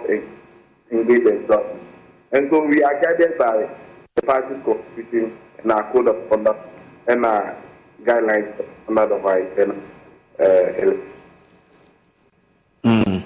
[0.92, 1.88] engage themselves.
[2.32, 3.68] And so we are guided by
[4.14, 6.68] the party constitution and our code of conduct
[7.06, 7.56] and our
[8.04, 9.48] guidelines under the vice.
[12.84, 13.22] Mm.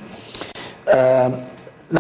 [0.86, 1.44] Um,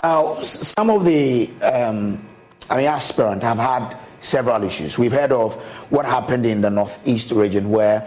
[0.02, 2.24] now, some of the, um,
[2.70, 4.98] I mean, aspirants have had several issues.
[4.98, 5.56] We've heard of
[5.90, 8.00] what happened in the northeast region where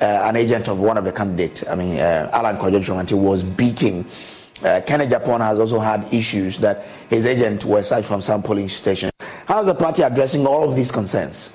[0.00, 4.06] uh, an agent of one of the candidates, I mean, uh, Alan Kojo was beating.
[4.64, 8.68] Uh, Kennedy Agyapong has also had issues that his agent was sacked from some polling
[8.68, 9.10] stations.
[9.46, 11.52] How is the party addressing all of these concerns?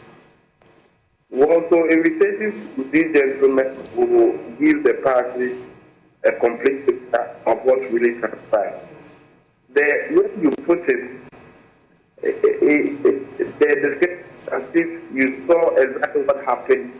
[1.29, 5.55] Well, so in invitations to these gentlemen will give the party
[6.25, 8.81] a complete picture of what really transpired.
[9.73, 11.21] The way you put it,
[12.23, 16.93] it, it, it the as if you saw exactly what happened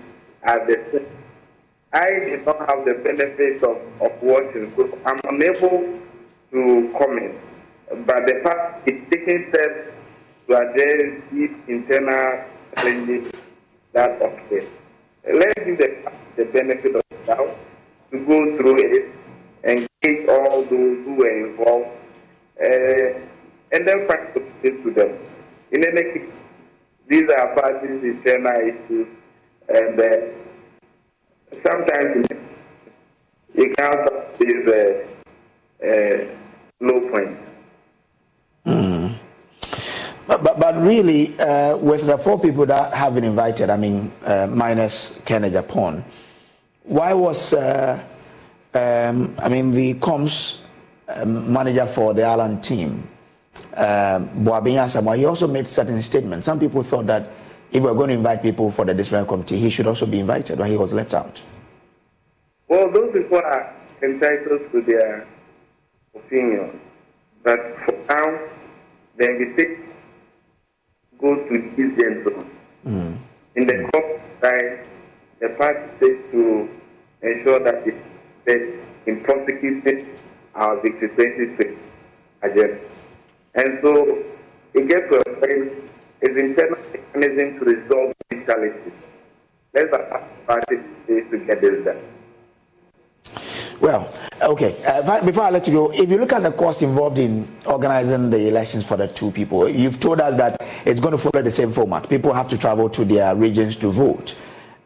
[0.44, 1.06] at the.
[1.98, 5.98] I did not have the benefit of, of watching, so I'm unable
[6.52, 7.36] to comment.
[8.06, 9.96] But the fact is taking steps
[10.48, 12.44] to address these internal
[12.76, 13.32] challenges
[13.94, 14.68] that okay.
[15.26, 17.58] Let's give the, the benefit of the doubt
[18.12, 19.12] to go through it,
[19.64, 21.90] engage all those who were involved,
[22.62, 23.20] uh,
[23.72, 25.18] and then find solutions to them.
[25.72, 26.30] In any case,
[27.08, 29.08] these are parties internal issues,
[29.70, 30.47] and uh,
[31.64, 32.28] sometimes
[33.78, 35.08] counts as a
[35.84, 36.34] uh,
[36.80, 37.38] low point.
[40.28, 44.12] But, but, but really, uh, with the four people that have been invited, I mean,
[44.26, 46.04] uh, minus Kennedy Agyapong,
[46.84, 48.04] why was, uh,
[48.74, 50.60] um, I mean, the comms
[51.08, 53.08] um, manager for the Alan team,
[53.74, 56.46] um, Boabinya he also made certain statements.
[56.46, 57.32] Some people thought that
[57.72, 60.58] if we're going to invite people for the disciplinary committee, he should also be invited,
[60.58, 61.42] but he was left out.
[62.68, 65.28] Well, those people are entitled to their
[66.16, 66.80] opinion.
[67.44, 68.40] But for now,
[69.18, 69.84] the invitation
[71.20, 72.50] goes to these gentlemen.
[72.86, 73.18] Mm.
[73.56, 74.86] In the court side,
[75.40, 76.70] the party says to
[77.22, 77.96] ensure that it
[79.08, 80.08] in prosecuting
[80.56, 81.80] our Victory 2026
[82.44, 82.80] agenda.
[83.56, 84.24] And so
[84.74, 85.74] it gets to a point,
[86.22, 86.78] it's internal
[87.14, 88.94] mechanism to resolve these challenges.
[89.74, 89.92] Let's
[90.48, 90.78] party
[91.08, 92.00] to get this done.
[93.80, 94.76] Well, okay.
[94.84, 98.30] Uh, before I let you go, if you look at the cost involved in organizing
[98.30, 101.52] the elections for the two people, you've told us that it's going to follow the
[101.52, 102.10] same format.
[102.10, 104.36] People have to travel to their regions to vote.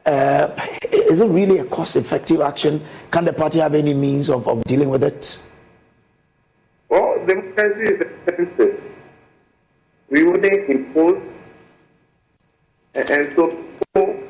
[0.05, 0.49] Uh,
[0.91, 2.81] is it really a cost effective action?
[3.11, 5.39] Can the party have any means of, of dealing with it?
[6.89, 8.90] Well, democracy is expensive.
[10.11, 11.19] We wouldn't impose,
[12.93, 14.21] and, and so people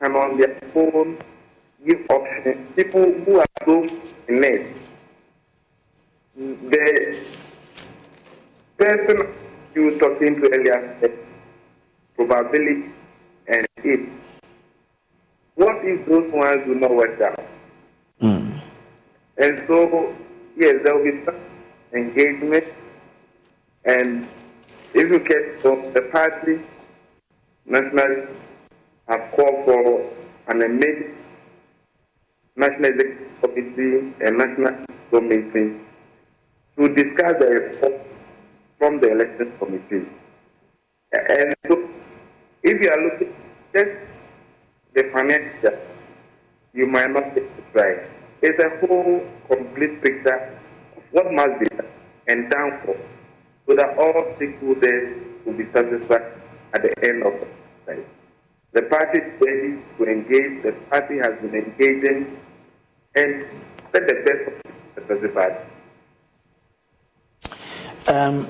[0.00, 1.16] can on their own
[1.86, 2.74] give options.
[2.76, 3.88] People who are so
[4.28, 4.74] in need.
[6.36, 7.18] The
[8.76, 9.34] person
[9.74, 11.18] you were talking to earlier said
[12.16, 12.90] probability
[13.46, 14.08] and it
[15.58, 17.44] what if those ones do not work out?
[18.22, 18.60] Mm.
[19.38, 20.14] And so,
[20.56, 21.34] yes, there will be some
[21.92, 22.64] engagement.
[23.84, 24.28] And
[24.94, 26.60] if you get from the party,
[27.66, 28.32] nationalists
[29.08, 30.12] have called for
[30.48, 31.14] an amendment,
[32.56, 35.80] National Executive Committee and National Committee
[36.76, 38.00] to discuss the report
[38.78, 40.08] from the Election Committee.
[41.12, 41.88] And so,
[42.62, 43.34] if you are looking
[43.74, 43.90] just
[44.94, 45.78] the financial,
[46.72, 48.00] you might not it right.
[48.42, 50.58] It's a whole complete picture
[50.96, 51.86] of what must be done
[52.28, 52.96] and done for
[53.68, 56.32] so that all stakeholders will be satisfied
[56.72, 57.46] at the end of the
[57.84, 58.04] process.
[58.72, 62.38] The party is ready to engage, the party has been engaging,
[63.14, 63.44] and
[63.92, 65.64] let the best of the party.
[68.08, 68.48] Um,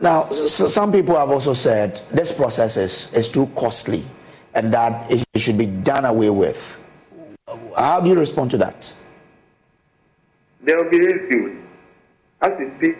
[0.00, 4.02] now, so some people have also said this process is, is too costly
[4.54, 6.82] and that it should be done away with.
[7.76, 8.92] How do you respond to that?
[10.62, 11.58] There will be issues.
[12.40, 12.98] As we speak,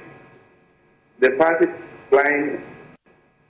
[1.18, 1.66] the party
[2.06, 2.62] applying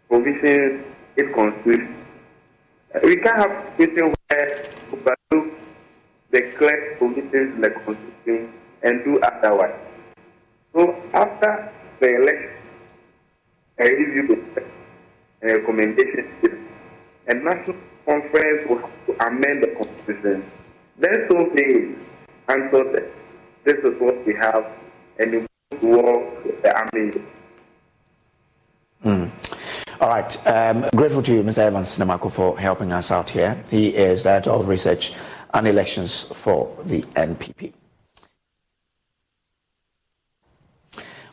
[0.08, 0.84] provisions
[1.16, 1.94] in constitution.
[3.02, 5.54] We can't have situation where overlook
[6.30, 8.52] the clear provisions in the constitution
[8.82, 9.74] and do otherwise.
[10.72, 12.50] So after the election,
[13.78, 14.44] a review
[15.42, 16.68] and recommendation
[17.26, 20.44] and national conference will have to amend the constitution.
[20.98, 21.94] Then so say,
[22.48, 23.04] until that
[23.64, 24.64] this is what we have,
[25.18, 25.46] and we
[25.82, 27.12] war with the army.
[29.98, 30.46] All right.
[30.46, 31.58] Um, grateful to you, Mr.
[31.58, 33.62] Evans Nimako, for helping us out here.
[33.70, 35.14] He is Director of Research
[35.54, 37.72] and Elections for the NPP.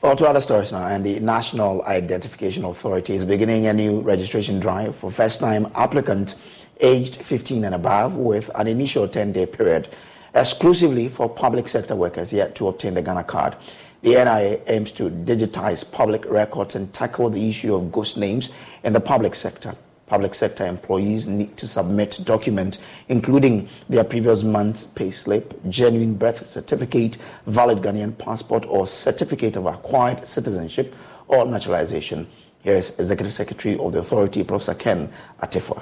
[0.02, 4.62] On to other stories now, and the National Identification Authority is beginning a new registration
[4.62, 6.40] drive for first-time applicants
[6.80, 9.90] aged 15 and above with an initial 10-day period
[10.36, 13.56] exclusively for public sector workers yet to obtain the Ghana card.
[14.04, 18.50] The NIA aims to digitize public records and tackle the issue of ghost names
[18.84, 19.76] in the public sector.
[20.08, 27.18] Public sector employees need to submit documents including their previous month's payslip, genuine birth certificate,
[27.48, 30.94] valid Ghanaian passport, or certificate of acquired citizenship
[31.30, 32.28] or naturalization.
[32.62, 35.10] Here is Executive Secretary of the authority, Professor Ken
[35.42, 35.82] Attafuah.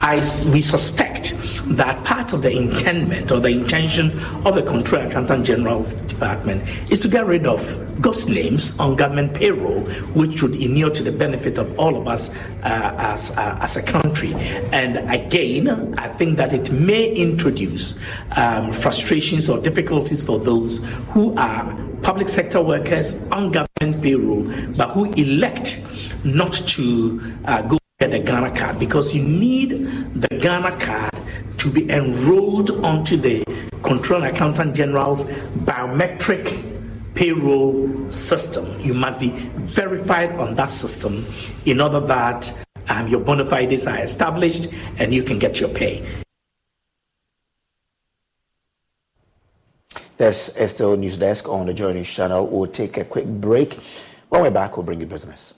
[0.00, 0.16] I,
[0.52, 4.06] we suspect that part of the intendment or the intention
[4.46, 7.60] of the Comptroller Accountant General's Department is to get rid of
[8.00, 9.80] ghost names on government payroll,
[10.14, 13.82] which would inure to the benefit of all of us uh, as, uh, as a
[13.82, 14.32] country.
[14.72, 17.98] And again, I think that it may introduce
[18.36, 21.64] um, frustrations or difficulties for those who are
[22.02, 24.42] public sector workers on government payroll,
[24.76, 25.84] but who elect
[26.24, 29.70] not to uh, go get the Ghana card because you need
[30.14, 31.16] the Ghana card
[31.58, 33.44] to be enrolled onto the
[33.82, 35.30] Comptroller Accountant General's
[35.64, 36.62] biometric
[37.14, 38.80] payroll system.
[38.80, 41.24] You must be verified on that system
[41.64, 46.06] in order that um, your bona fides are established and you can get your pay.
[50.18, 52.46] Is still News Desk on the News channel.
[52.46, 53.78] We'll take a quick break.
[54.30, 55.52] When we're back, we'll bring you business.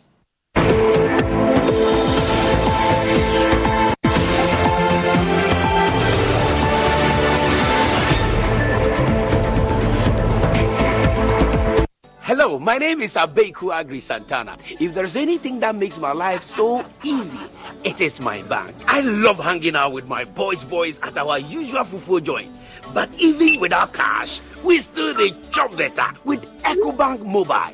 [12.28, 14.58] Hello, my name is Abeiku Aggrey Santana.
[14.78, 17.38] If there's anything that makes my life so easy,
[17.84, 18.76] it is my bank.
[18.86, 22.54] I love hanging out with my boys boys at our usual fufu joint.
[22.92, 27.72] But even without cash, we still dey chop better with EcoBank Mobile.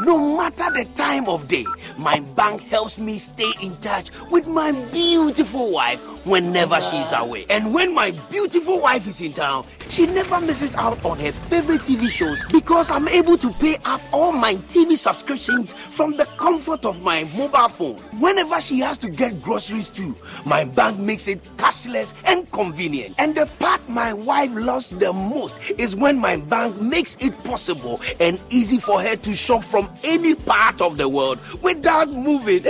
[0.00, 4.70] No matter the time of day, my bank helps me stay in touch with my
[4.92, 7.46] beautiful wife whenever she's away.
[7.50, 11.80] And when my beautiful wife is in town, she never misses out on her favorite
[11.80, 16.84] TV shows because I'm able to pay up all my TV subscriptions from the comfort
[16.84, 17.96] of my mobile phone.
[18.20, 23.16] Whenever she has to get groceries too, my bank makes it cashless and convenient.
[23.18, 28.00] And the part my wife loves the most is when my bank makes it possible
[28.20, 32.64] and easy for her to shop from any part of the world without moving.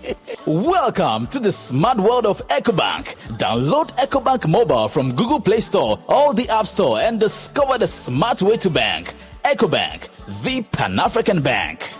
[0.46, 3.16] Welcome to the smart world of EcoBank.
[3.38, 8.42] Download EcoBank mobile from Google Play Store or the App Store and discover the smart
[8.42, 9.14] way to bank.
[9.44, 10.08] EcoBank,
[10.42, 11.92] the Pan African Bank.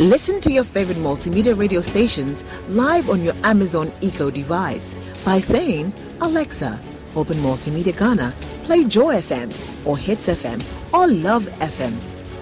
[0.00, 4.94] Listen to your favorite multimedia radio stations live on your Amazon Echo device
[5.26, 5.92] by saying,
[6.22, 6.80] Alexa,
[7.14, 8.32] open Multimedia Ghana,
[8.64, 9.52] play Joy FM
[9.86, 11.94] or Hits FM or Love FM.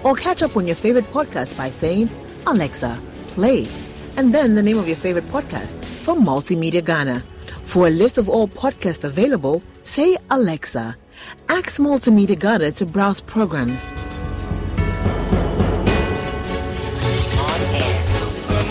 [0.05, 2.09] Or catch up on your favorite podcast by saying,
[2.47, 2.97] Alexa,
[3.27, 3.67] play,
[4.15, 7.19] and then the name of your favorite podcast from Multimedia Ghana.
[7.65, 10.95] For a list of all podcasts available, say Alexa.
[11.49, 13.93] Ask Multimedia Ghana to browse programs.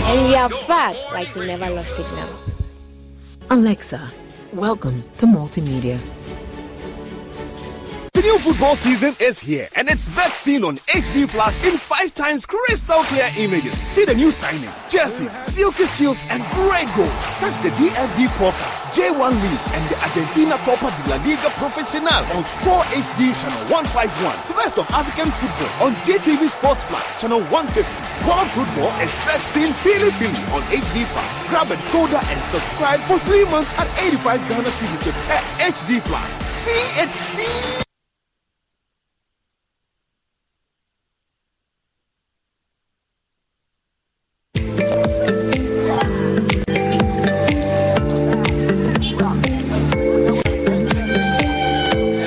[0.09, 2.29] And we are back like we never lost signal.
[3.51, 4.11] Alexa,
[4.55, 6.01] welcome to Multimedia.
[8.19, 12.13] The new football season is here, and it's best seen on HD Plus in five
[12.19, 13.79] times crystal clear images.
[13.95, 17.15] See the new signings, jerseys, silky skills, and great goals.
[17.39, 18.59] Catch the DFB Pokal,
[18.91, 24.35] J1 League, and the Argentina Copa de la Liga Profesional on Sport HD channel 151.
[24.51, 27.87] The best of African football on JTV Sports Plus channel 150.
[28.27, 31.31] World football is best seen Philly Philly on HD Plus.
[31.55, 35.39] Grab a decoder and subscribe for three months at 85 Ghana cedis per
[35.71, 36.31] HD Plus.
[36.43, 37.88] See it feel.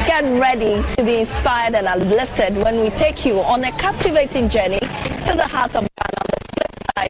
[0.06, 4.80] Get ready to be inspired and uplifted when we take you on a captivating journey
[4.80, 7.10] to the heart of Ghana on the flip side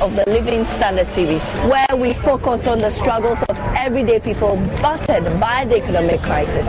[0.00, 5.24] of the Living Standard series, where we focused on the struggles of everyday people battered
[5.40, 6.66] by the economic crisis.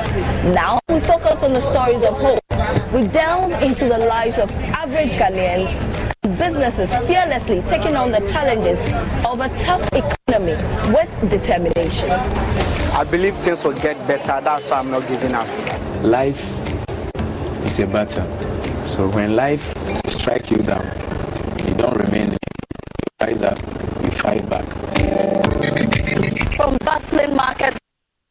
[0.53, 2.42] Now we focus on the stories of hope.
[2.93, 5.79] We delve into the lives of average Ghanaians
[6.21, 8.85] and businesses fearlessly taking on the challenges
[9.25, 10.53] of a tough economy
[10.93, 12.11] with determination.
[12.11, 14.39] I believe things will get better.
[14.43, 15.47] That's why I'm not giving up.
[16.03, 16.39] Life
[17.65, 18.27] is a battle.
[18.85, 19.73] So when life
[20.07, 20.85] strikes you down,
[21.67, 22.37] you don't remain there.
[22.43, 23.57] You rise up,
[24.03, 24.65] you fight back.
[26.55, 27.82] From bustling markets to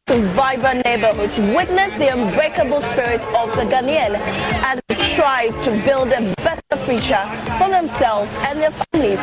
[0.09, 4.16] vibrant neighborhoods, witness the unbreakable spirit of the Ghanaian
[4.64, 7.24] as they strive to build a better future
[7.59, 9.20] for themselves and their families.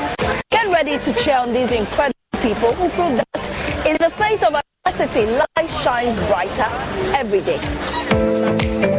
[0.52, 4.56] Get ready to cheer on these incredible people who prove that in the face of
[4.86, 6.68] adversity, life shines brighter
[7.14, 8.99] every day.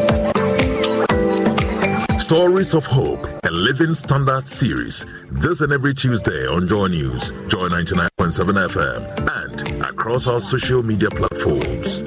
[2.30, 5.04] Stories of Hope, a Living Standard series.
[5.32, 11.10] This and every Tuesday on Joy News, Joy 99.7 FM, and across our social media
[11.10, 12.04] platforms.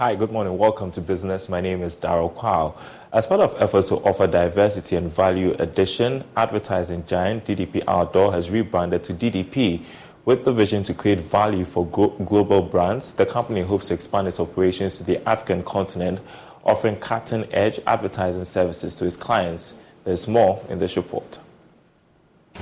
[0.00, 0.56] Hi, good morning.
[0.56, 1.50] Welcome to Business.
[1.50, 2.74] My name is Daryl Kwao.
[3.12, 8.48] As part of efforts to offer diversity and value addition, advertising giant DDP Outdoor has
[8.48, 9.84] rebranded to DDP.
[10.24, 14.40] With the vision to create value for global brands, the company hopes to expand its
[14.40, 16.20] operations to the African continent,
[16.64, 19.74] offering cutting edge advertising services to its clients.
[20.04, 21.40] There's more in this report.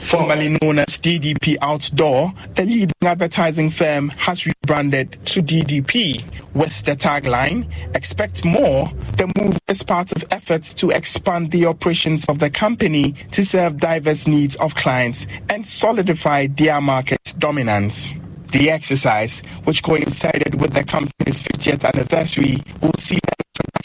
[0.00, 6.24] Formerly known as DDP Outdoor, the leading advertising firm has rebranded to DDP
[6.54, 8.90] with the tagline Expect More.
[9.16, 13.78] The move is part of efforts to expand the operations of the company to serve
[13.78, 18.14] diverse needs of clients and solidify their market dominance.
[18.50, 23.78] The exercise, which coincided with the company's 50th anniversary, will see the or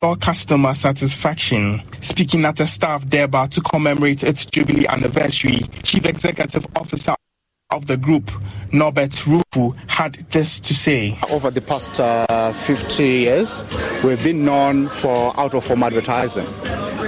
[0.00, 1.82] customer satisfaction.
[2.00, 7.14] Speaking at a staff Durbar to commemorate its Jubilee anniversary, Chief Executive Officer
[7.70, 8.30] of the group,
[8.72, 11.18] Norbert Rufu, had this to say.
[11.28, 13.62] Over the past uh, 50 years,
[14.02, 16.46] we've been known for out of home advertising.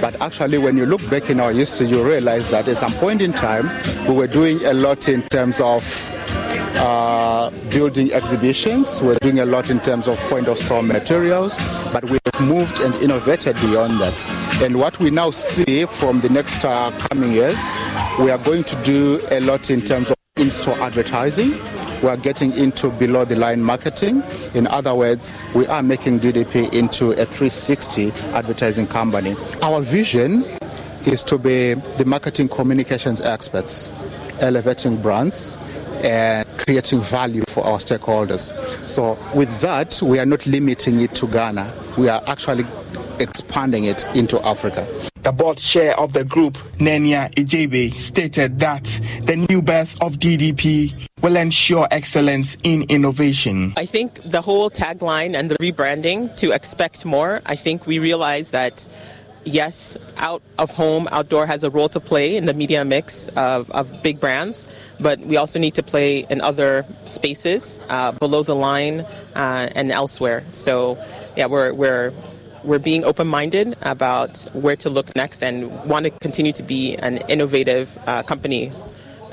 [0.02, 3.22] But actually, when you look back in our history, you realize that at some point
[3.22, 3.70] in time,
[4.06, 5.82] we were doing a lot in terms of
[6.76, 9.00] uh, building exhibitions.
[9.02, 11.56] We're doing a lot in terms of point of sale materials,
[11.92, 14.42] but we've moved and innovated beyond that.
[14.62, 17.60] And what we now see from the next uh, coming years,
[18.20, 21.52] we are going to do a lot in terms of in-store advertising.
[22.02, 24.22] We are getting into below the line marketing.
[24.54, 29.36] In other words, we are making DDP into a 360 advertising company.
[29.62, 30.44] Our vision
[31.06, 33.90] is to be the marketing communications experts,
[34.40, 35.58] elevating brands
[36.02, 38.50] and creating value for our stakeholders.
[38.88, 42.64] So, with that, we are not limiting it to Ghana, we are actually
[43.18, 44.86] expanding it into Africa.
[45.22, 48.84] The board chair of the group, Nenia Ijebe, stated that
[49.24, 53.72] the new birth of DDP will ensure excellence in innovation.
[53.76, 58.50] I think the whole tagline and the rebranding to expect more, I think we realize
[58.50, 58.84] that
[59.44, 63.70] yes, out of home, outdoor has a role to play in the media mix of,
[63.70, 64.66] of big brands,
[65.00, 69.00] but we also need to play in other spaces, uh, below the line
[69.34, 70.44] uh, and elsewhere.
[70.50, 70.98] So,
[71.36, 72.12] yeah, we're, we're,
[72.64, 76.96] we're being open minded about where to look next and want to continue to be
[76.96, 78.70] an innovative uh, company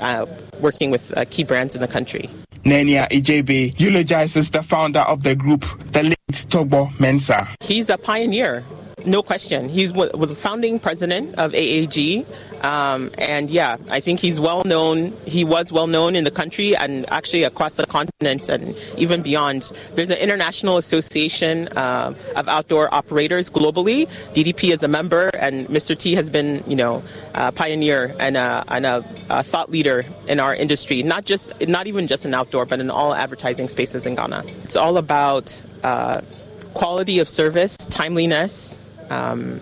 [0.00, 0.26] uh,
[0.60, 2.28] working with uh, key brands in the country.
[2.64, 7.48] Nenia Ijebe eulogizes the founder of the group, the late Togbo Mensah.
[7.60, 8.62] He's a pioneer
[9.06, 9.68] no question.
[9.68, 12.26] He's the founding president of AAG.
[12.62, 15.12] Um, and yeah, I think he's well known.
[15.24, 19.72] He was well known in the country and actually across the continent and even beyond.
[19.94, 24.08] There's an international association uh, of outdoor operators globally.
[24.34, 25.96] DDP is a member, and Mr.
[25.96, 27.02] T has been, you know,
[27.34, 31.02] a pioneer and a, and a, a thought leader in our industry.
[31.02, 34.44] Not just, not even just in outdoor, but in all advertising spaces in Ghana.
[34.64, 36.20] It's all about uh,
[36.74, 38.78] quality of service, timeliness,
[39.10, 39.60] um,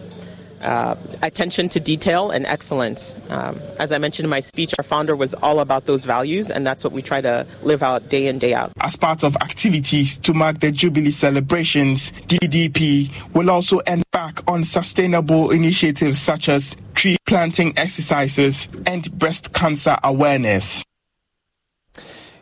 [0.62, 3.18] uh, attention to detail and excellence.
[3.30, 6.66] Um, as I mentioned in my speech, our founder was all about those values, and
[6.66, 8.72] that's what we try to live out day in, day out.
[8.80, 15.50] As part of activities to mark the Jubilee celebrations, DDP will also embark on sustainable
[15.50, 20.84] initiatives such as tree planting exercises and breast cancer awareness.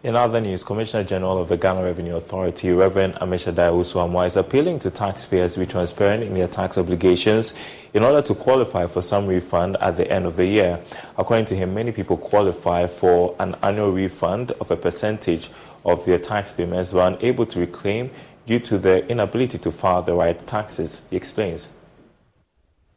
[0.07, 4.79] In other news, Commissioner General of the Ghana Revenue Authority, Reverend Ammishaddai Owusu-Amoah, is appealing
[4.79, 7.55] to taxpayers to be transparent in their tax obligations
[7.93, 10.81] in order to qualify for some refund at the end of the year.
[11.19, 15.51] According to him, many people qualify for an annual refund of a percentage
[15.85, 18.13] of their tax payments but unable to reclaim
[18.47, 21.03] due to their inability to file the right taxes.
[21.11, 21.69] He explains.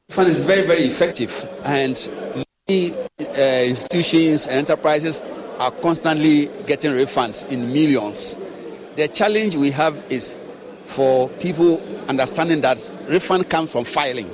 [0.09, 5.23] Fund is very, very effective, and many uh, institutions and enterprises
[5.59, 8.37] are constantly getting refunds in millions.
[8.95, 10.37] The challenge we have is
[10.83, 14.29] for people understanding that refund comes from filing.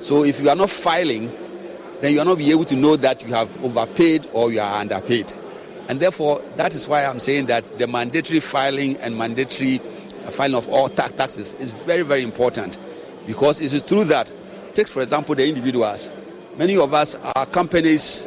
[0.00, 1.32] So if you are not filing,
[2.00, 4.80] then you are not be able to know that you have overpaid or you are
[4.80, 5.32] underpaid.
[5.88, 9.78] And therefore, that is why I'm saying that the mandatory filing and mandatory
[10.30, 12.78] filing of all tax taxes is very, very important.
[13.26, 14.32] Because it is true that,
[14.74, 16.10] take for example the individuals.
[16.56, 18.26] Many of us, our companies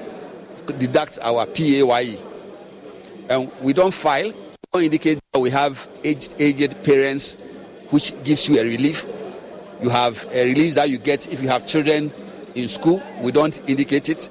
[0.77, 2.17] deduct our PAYE.
[3.29, 7.35] And we don't file, we don't indicate that we have aged, aged parents,
[7.89, 9.05] which gives you a relief.
[9.81, 12.11] You have a relief that you get if you have children
[12.55, 14.29] in school, we don't indicate it.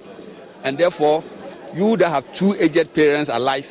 [0.64, 1.24] And therefore,
[1.74, 3.70] you that have two aged parents alive,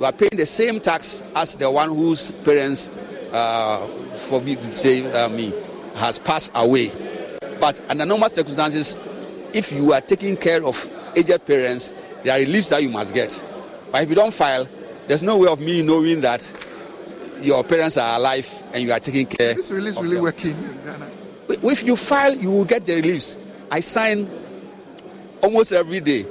[0.00, 2.88] you are paying the same tax as the one whose parents,
[3.32, 5.52] uh, for me to say uh, me,
[5.94, 6.90] has passed away.
[7.60, 8.98] But under normal circumstances,
[9.52, 11.92] if you are taking care of aged parents,
[12.22, 13.42] there are reliefs that you must get.
[13.90, 14.68] But if you don't file,
[15.06, 16.50] there's no way of me knowing that
[17.40, 19.54] your parents are alive and you are taking care.
[19.54, 20.24] This release really them.
[20.24, 21.10] working in Ghana.
[21.48, 23.36] If you file, you will get the reliefs.
[23.70, 24.30] I sign
[25.42, 26.24] almost every day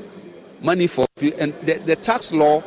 [0.62, 1.40] money for people.
[1.40, 2.64] and the, the tax law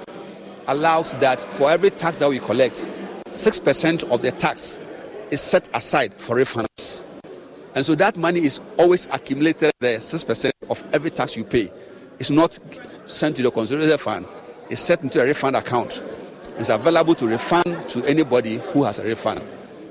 [0.66, 2.88] allows that for every tax that we collect,
[3.26, 4.78] six percent of the tax
[5.30, 7.04] is set aside for refunds.
[7.74, 11.72] And so that money is always accumulated there, 6% of every tax you pay.
[12.18, 12.58] It's not
[13.06, 14.26] sent to the consolidated fund,
[14.70, 16.02] it's set into a refund account.
[16.56, 19.42] It's available to refund to anybody who has a refund.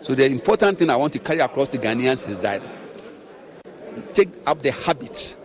[0.01, 2.61] So the important thing I want to carry across to Ghanaians is that
[4.13, 5.37] take up the habit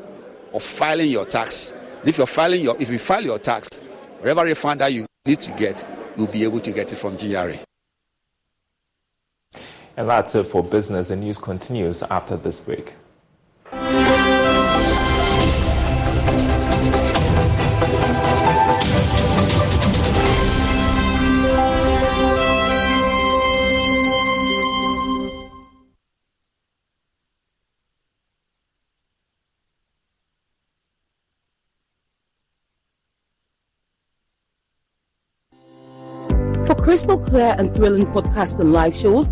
[0.53, 1.75] of filing your tax.
[2.05, 3.79] if you're filing your, if you file your tax,
[4.19, 7.59] whatever refund that you need to get, you'll be able to get it from GRA.
[9.97, 11.09] And that's it for business.
[11.09, 12.93] The news continues after this break.
[36.99, 39.31] Crystal clear and thrilling podcasts and live shows,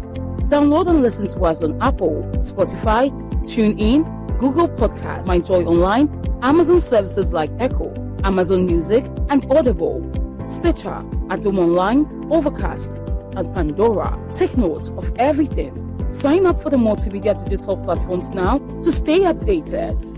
[0.49, 3.11] download and listen to us on Apple, Spotify,
[3.43, 4.05] TuneIn,
[4.39, 6.09] Google Podcasts, MyJoy Online,
[6.43, 7.93] Amazon services like Echo,
[8.23, 10.01] Amazon Music, and Audible,
[10.45, 12.93] Stitcher, Adom Online, Overcast,
[13.35, 14.17] and Pandora.
[14.33, 16.09] Take note of everything.
[16.09, 20.17] Sign up for the multimedia digital platforms now to stay updated.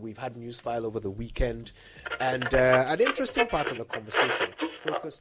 [0.00, 1.72] We've had news file over the weekend,
[2.18, 4.48] and uh, an interesting part of the conversation.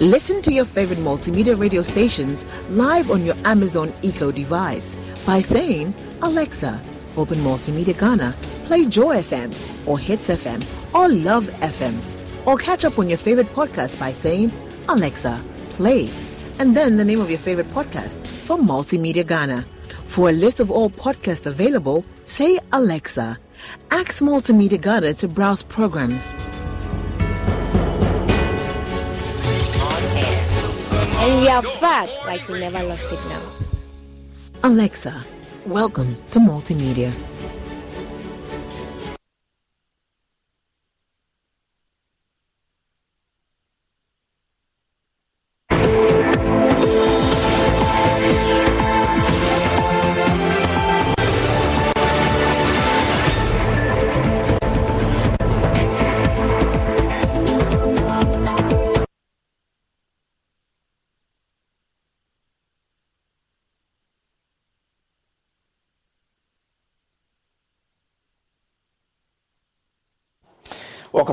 [0.01, 5.95] Listen to your favorite multimedia radio stations live on your Amazon Echo device by saying,
[6.23, 6.83] Alexa,
[7.17, 8.35] open Multimedia Ghana,
[8.65, 9.55] play Joy FM
[9.87, 12.01] or Hits FM or Love FM.
[12.47, 14.51] Or catch up on your favorite podcast by saying,
[14.89, 16.09] Alexa, play,
[16.59, 19.65] and then the name of your favorite podcast from Multimedia Ghana.
[20.11, 23.39] For a list of all podcasts available, say Alexa.
[23.93, 26.35] Ask Multimedia Ghana to browse programs.
[31.15, 33.41] And we are back like we never lost signal.
[34.65, 35.25] Alexa,
[35.67, 37.15] welcome to Multimedia.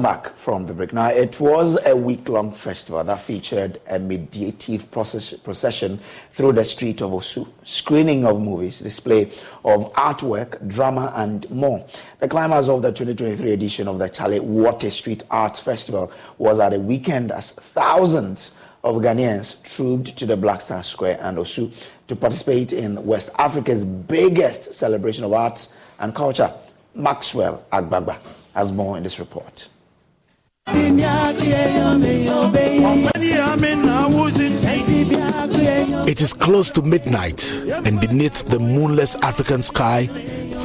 [0.08, 0.94] Back from the break.
[0.94, 6.00] Now, it was a week long festival that featured a meditative process, procession
[6.32, 9.24] through the street of Osu, screening of movies, display
[9.66, 11.86] of artwork, drama, and more.
[12.20, 16.74] The climax of the 2023 edition of the Chale Wote Street Arts Festival was at
[16.74, 18.54] a weekend as thousands
[18.86, 21.70] of Ghanaians trooped to the Black Star Square and Osu
[22.08, 26.54] to participate in West Africa's biggest celebration of arts and culture.
[26.96, 28.18] Maxwell Agbagba
[28.56, 29.68] has more in this report.
[36.08, 37.52] It is close to midnight,
[37.86, 40.08] and beneath the moonless African sky,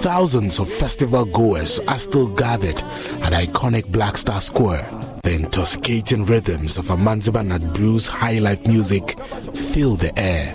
[0.03, 2.82] thousands of festival goers are still gathered
[3.22, 4.88] at iconic Black Star Square.
[5.22, 9.18] The intoxicating rhythms of Amanzeba Nat Brew's high life music
[9.55, 10.55] fill the air.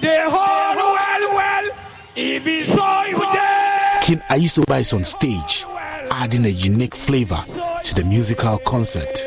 [0.00, 1.70] The whole well, well,
[2.16, 2.90] it be so.
[4.02, 5.64] King Ayisoba is on stage,
[6.10, 7.44] adding a unique flavor
[7.84, 9.22] to the musical concert.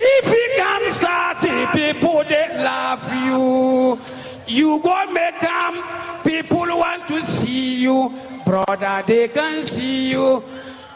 [0.00, 1.40] If you can start
[1.74, 3.98] people that love you,
[4.46, 5.82] you go make them.
[6.24, 8.14] People want to see you,
[8.46, 9.02] brother.
[9.06, 10.42] They can see you.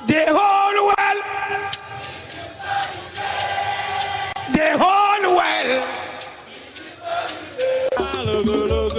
[0.06, 0.95] The whole
[4.56, 5.82] the whole world.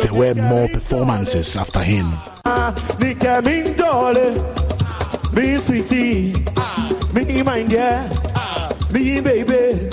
[0.03, 2.07] There were more performances after him.
[2.99, 4.27] Nika min dole,
[5.33, 6.33] me sweetie,
[7.13, 8.09] me my girl,
[8.91, 9.89] me baby.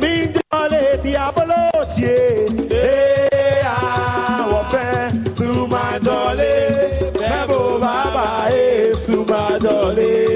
[0.00, 0.42] Min dole.
[0.50, 2.70] Sumajole Diabolotie.
[2.70, 4.86] Eh, ah, Wope,
[5.36, 6.54] Sumajole.
[7.18, 8.92] Bebo Baba, eh.
[8.92, 10.27] Eh,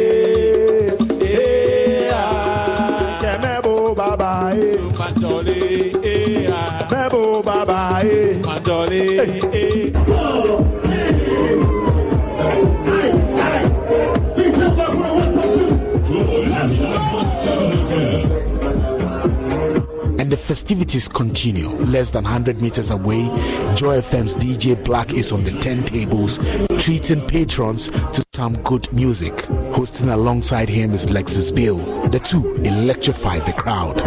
[20.42, 21.68] festivities continue.
[21.68, 23.26] Less than 100 meters away,
[23.74, 26.38] Joy FM's DJ Black is on the turntables,
[26.80, 29.46] treating patrons to some good music.
[29.72, 31.78] Hosting alongside him is Lexis Bill.
[32.08, 34.02] The two electrify the crowd.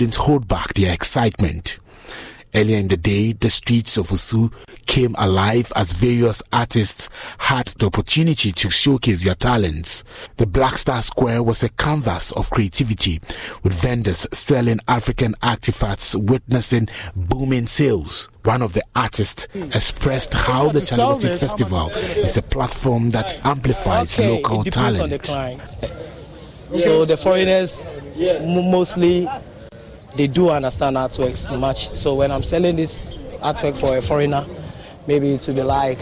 [0.00, 1.78] Couldn't hold back their excitement.
[2.54, 4.50] Earlier in the day, the streets of Osu
[4.86, 10.02] came alive as various artists had the opportunity to showcase their talents.
[10.38, 13.20] The Black Star Square was a canvas of creativity,
[13.62, 18.30] with vendors selling African artifacts witnessing booming sales.
[18.44, 22.38] One of the artists expressed how the to sell Chale Wote this, how Festival is
[22.38, 25.00] a platform that amplifies okay, local talent.
[25.02, 25.78] on the client.
[26.72, 27.86] So the foreigners
[28.16, 29.28] mostly
[30.16, 31.96] they do understand artworks much.
[31.96, 34.44] So when I'm selling this artwork for a foreigner,
[35.06, 35.98] maybe it will be like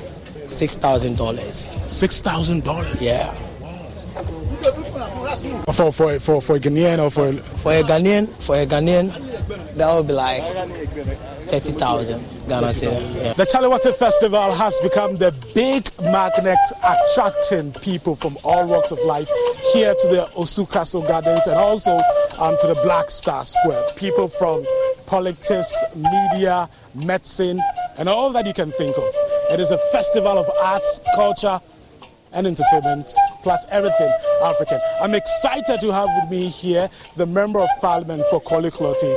[0.47, 1.69] six thousand dollars.
[1.87, 3.01] Six thousand dollars.
[3.01, 3.35] Yeah.
[5.73, 9.13] For for for for a Ghanaian or for for a Ghanaian for a Ghanaian,
[9.77, 10.43] that would be like
[11.49, 13.15] thirty thousand Ghana cedi.
[13.23, 13.33] Yeah.
[13.35, 18.99] The Chale Wote Festival has become the big magnet attracting people from all walks of
[19.01, 19.29] life
[19.73, 21.93] here to the Osu Castle Gardens and also
[22.39, 23.85] um, to the Black Star Square.
[23.97, 24.65] People from
[25.07, 27.61] politics, media, medicine,
[27.97, 29.05] and all that you can think of.
[29.51, 31.61] It is a festival of arts, culture,
[32.33, 33.13] and entertainment,
[33.43, 34.13] plus everything
[34.43, 34.81] African.
[35.01, 39.17] I'm excited to have with me here the Member of Parliament for Korle Klottey,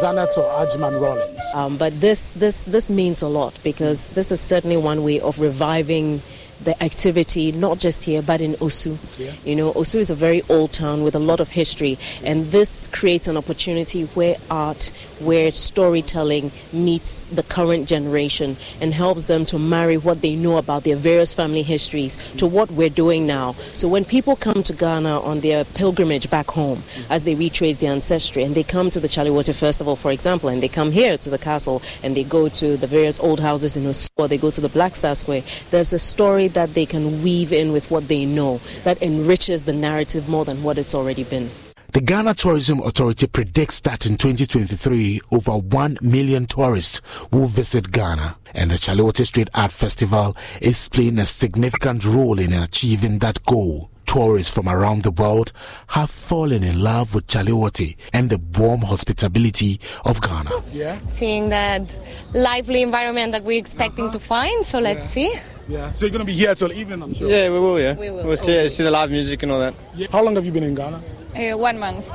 [0.00, 1.54] Zanato Ajman Rollins.
[1.54, 5.38] Um, but this, this, this means a lot because this is certainly one way of
[5.38, 6.20] reviving
[6.64, 8.96] the activity, not just here, but in Osu.
[9.18, 9.32] Yeah.
[9.44, 12.88] You know, Osu is a very old town with a lot of history, and this
[12.88, 14.90] creates an opportunity where art,
[15.20, 20.84] where storytelling meets the current generation and helps them to marry what they know about
[20.84, 23.52] their various family histories to what we're doing now.
[23.74, 27.06] So when people come to Ghana on their pilgrimage back home, mm.
[27.10, 30.48] as they retrace their ancestry, and they come to the Chale Wote Festival, for example,
[30.48, 33.76] and they come here to the castle and they go to the various old houses
[33.76, 36.86] in Osu, or they go to the Black Star Square, there's a story that they
[36.86, 40.94] can weave in with what they know that enriches the narrative more than what it's
[40.94, 41.50] already been.
[41.92, 48.36] The Ghana Tourism Authority predicts that in 2023, over 1 million tourists will visit Ghana.
[48.54, 53.44] And the Chale Wote Street Art Festival is playing a significant role in achieving that
[53.44, 53.91] goal.
[54.12, 55.52] Tourists from around the world
[55.86, 60.50] have fallen in love with Chale Wote and the warm hospitality of Ghana.
[60.70, 60.98] Yeah.
[61.06, 61.96] seeing that
[62.34, 64.66] lively environment that we're expecting to find.
[64.66, 65.32] So let's see.
[65.66, 65.92] Yeah.
[65.92, 67.30] So you're going to be here till evening, I'm sure.
[67.30, 67.94] Yeah, we will, yeah.
[67.96, 68.26] We will.
[68.26, 69.72] We'll see, see the live music and all that.
[69.94, 70.08] Yeah.
[70.12, 71.02] How long have you been in Ghana?
[71.34, 72.06] Uh, one month.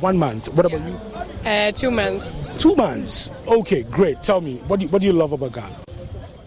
[0.00, 0.48] One month.
[0.54, 0.94] What about you?
[1.46, 2.46] Uh, two months.
[2.56, 3.28] Two months.
[3.46, 4.22] Okay, great.
[4.22, 5.76] Tell me, what do you, what do you love about Ghana?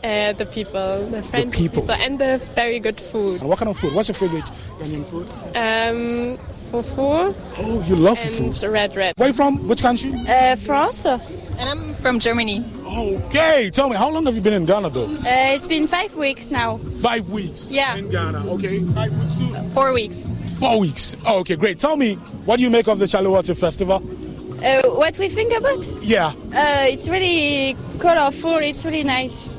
[0.06, 1.92] Uh, the people, the friendly people.
[1.92, 3.40] and the very good food.
[3.42, 3.94] And what kind of food?
[3.96, 4.44] What's your favorite
[4.78, 5.28] Ghanaian food?
[5.56, 6.38] Um,
[6.70, 7.34] fufu.
[7.58, 8.72] Oh, you love and fufu.
[8.72, 9.16] red red.
[9.18, 9.68] Where are you from?
[9.68, 10.14] Which country?
[10.28, 11.06] Uh, France.
[11.06, 12.64] And I'm from Germany.
[12.86, 15.06] Okay, tell me, how long have you been in Ghana though?
[15.08, 16.78] Uh, it's been five weeks now.
[17.02, 17.72] Five weeks.
[17.72, 17.96] Yeah.
[17.96, 18.46] In Ghana.
[18.54, 18.84] Okay.
[18.94, 19.50] Five weeks too.
[19.70, 20.30] Four weeks.
[20.60, 21.16] Four weeks.
[21.26, 21.80] Oh, okay, great.
[21.80, 24.04] Tell me, what do you make of the Chale Wote Festival?
[24.64, 25.86] Uh, what we think about?
[26.04, 26.28] Yeah.
[26.54, 28.58] Uh, it's really colorful.
[28.58, 29.55] It's really nice.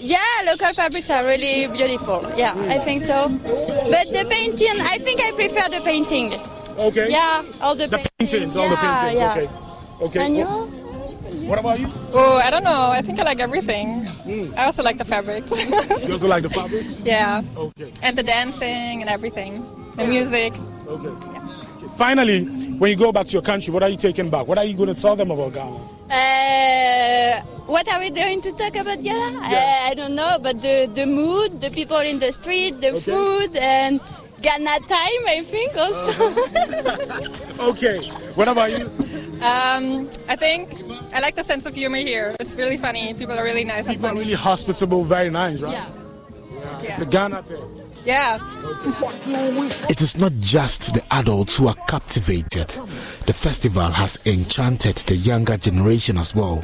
[0.00, 2.24] Yeah, local fabrics are really beautiful.
[2.36, 3.28] Yeah, I think so.
[3.28, 6.32] But the painting, I think I prefer the painting.
[6.78, 7.10] Okay.
[7.10, 8.32] Yeah, all the, The paintings.
[8.32, 9.14] paintings, all the paintings.
[9.14, 9.32] yeah.
[9.36, 9.48] Okay.
[10.00, 10.26] Okay.
[10.26, 10.44] And you?
[10.48, 10.66] Oh,
[11.46, 11.88] what about you?
[12.12, 12.90] Oh, I don't know.
[12.90, 14.04] I think I like everything.
[14.26, 14.52] Hmm.
[14.56, 15.52] I also like the fabrics.
[16.06, 17.00] You also like the fabrics?
[17.04, 17.42] yeah.
[17.56, 17.92] Okay.
[18.02, 19.62] And the dancing and everything.
[19.96, 20.54] The music.
[20.88, 21.12] Okay.
[21.96, 22.44] Finally,
[22.78, 24.46] when you go back to your country, what are you taking back?
[24.46, 25.76] What are you going to tell them about Ghana?
[26.10, 29.38] Uh, what are we going to talk about Ghana?
[29.38, 33.54] Uh, I don't know, but the, the mood, the people in the street, the food,
[33.56, 34.00] and
[34.42, 37.30] Ghana time, I think also.
[37.70, 38.04] Okay.
[38.34, 38.86] What about you?
[39.40, 40.74] Um, I think
[41.14, 42.34] I like the sense of humor here.
[42.40, 43.14] It's really funny.
[43.14, 45.72] People are really nice and People are really hospitable, very nice, right?
[45.72, 46.92] Yeah.
[46.92, 47.83] It's a Ghana thing.
[48.04, 48.38] Yeah.
[49.88, 52.68] It is not just the adults who are captivated.
[53.26, 56.62] The festival has enchanted the younger generation as well.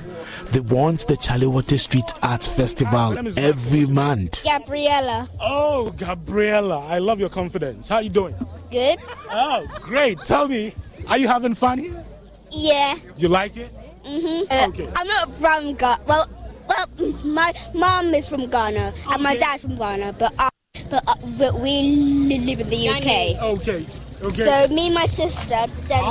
[0.53, 4.45] They want the Chale Wote Street Arts Festival every month.
[4.45, 5.29] Gabriella.
[5.41, 6.81] Oh, Gabriella.
[6.87, 7.89] I love your confidence.
[7.89, 8.35] How are you doing?
[8.71, 8.99] Good.
[9.31, 10.19] Oh, great.
[10.21, 10.75] Tell me,
[11.09, 12.05] are you having fun here?
[12.51, 12.97] Yeah.
[13.17, 13.73] You like it?
[14.05, 14.71] Mm-hmm.
[14.71, 14.89] Okay.
[14.97, 16.03] I'm not from Ghana.
[16.07, 16.29] Well,
[16.69, 16.87] well,
[17.25, 20.51] my mom is from Ghana and my dad's from Ghana, but I,
[20.91, 23.41] but uh, but we li- live in the UK.
[23.59, 23.87] Okay.
[24.23, 24.45] Okay.
[24.45, 25.65] So me and my sister.
[25.89, 26.05] Daddy,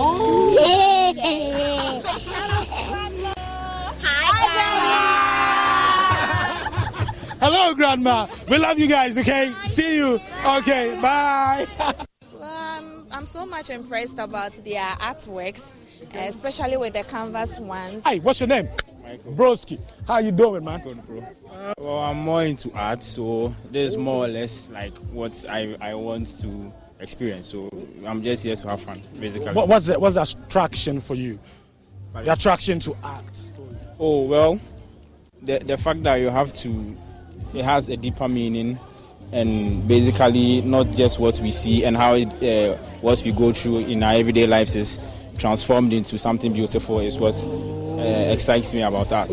[7.42, 8.28] Hello, Grandma.
[8.50, 9.54] We love you guys, okay?
[9.68, 10.20] See you.
[10.46, 11.66] Okay, bye.
[12.42, 15.76] Um, I'm so much impressed about their artworks,
[16.14, 18.04] especially with the canvas ones.
[18.06, 18.68] Hi, what's your name?
[19.10, 19.34] Michael.
[19.34, 19.80] Broski.
[20.08, 20.84] How you doing, man?
[21.80, 25.96] Well, I'm more into art, so this is more or less like what I, I
[25.96, 27.48] want to experience.
[27.48, 27.70] So
[28.06, 29.54] I'm just here to have fun, basically.
[29.54, 31.40] What, what's the, what's the attraction for you?
[32.14, 33.52] The attraction to art.
[34.00, 34.60] Oh well,
[35.42, 36.98] the the fact that you have to,
[37.54, 38.78] it has a deeper meaning,
[39.32, 43.80] and basically not just what we see and how it, uh, what we go through
[43.80, 45.00] in our everyday lives is
[45.38, 47.34] transformed into something beautiful is what
[48.00, 49.30] uh, excites me about art.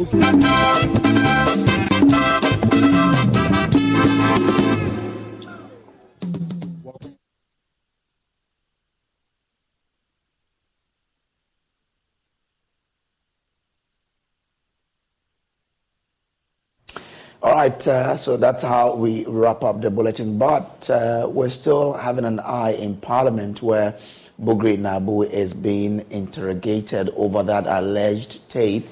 [17.43, 20.37] All right, uh, so that's how we wrap up the bulletin.
[20.37, 23.95] But uh, we're still having an eye in Parliament where
[24.43, 28.87] Bugri Naabu is being interrogated over that alleged tape,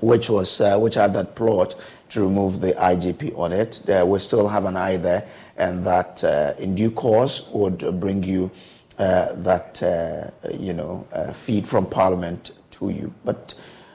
[0.00, 1.74] which was uh, which had that plot
[2.10, 3.88] to remove the IGP on it.
[3.88, 8.22] Uh, we still have an eye there, and that uh, in due course would bring
[8.22, 8.50] you
[8.98, 13.12] uh, that uh, you know uh, feed from Parliament to you.
[13.24, 13.54] But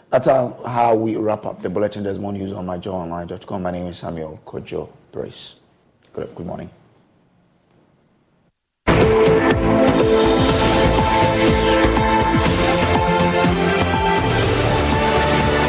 [0.10, 2.04] that's how, how we wrap up the bulletin.
[2.04, 3.62] There's more news on myjoyonline.com.
[3.62, 5.56] My name is Samuel Kojo Brace.
[6.14, 6.70] Good, good morning.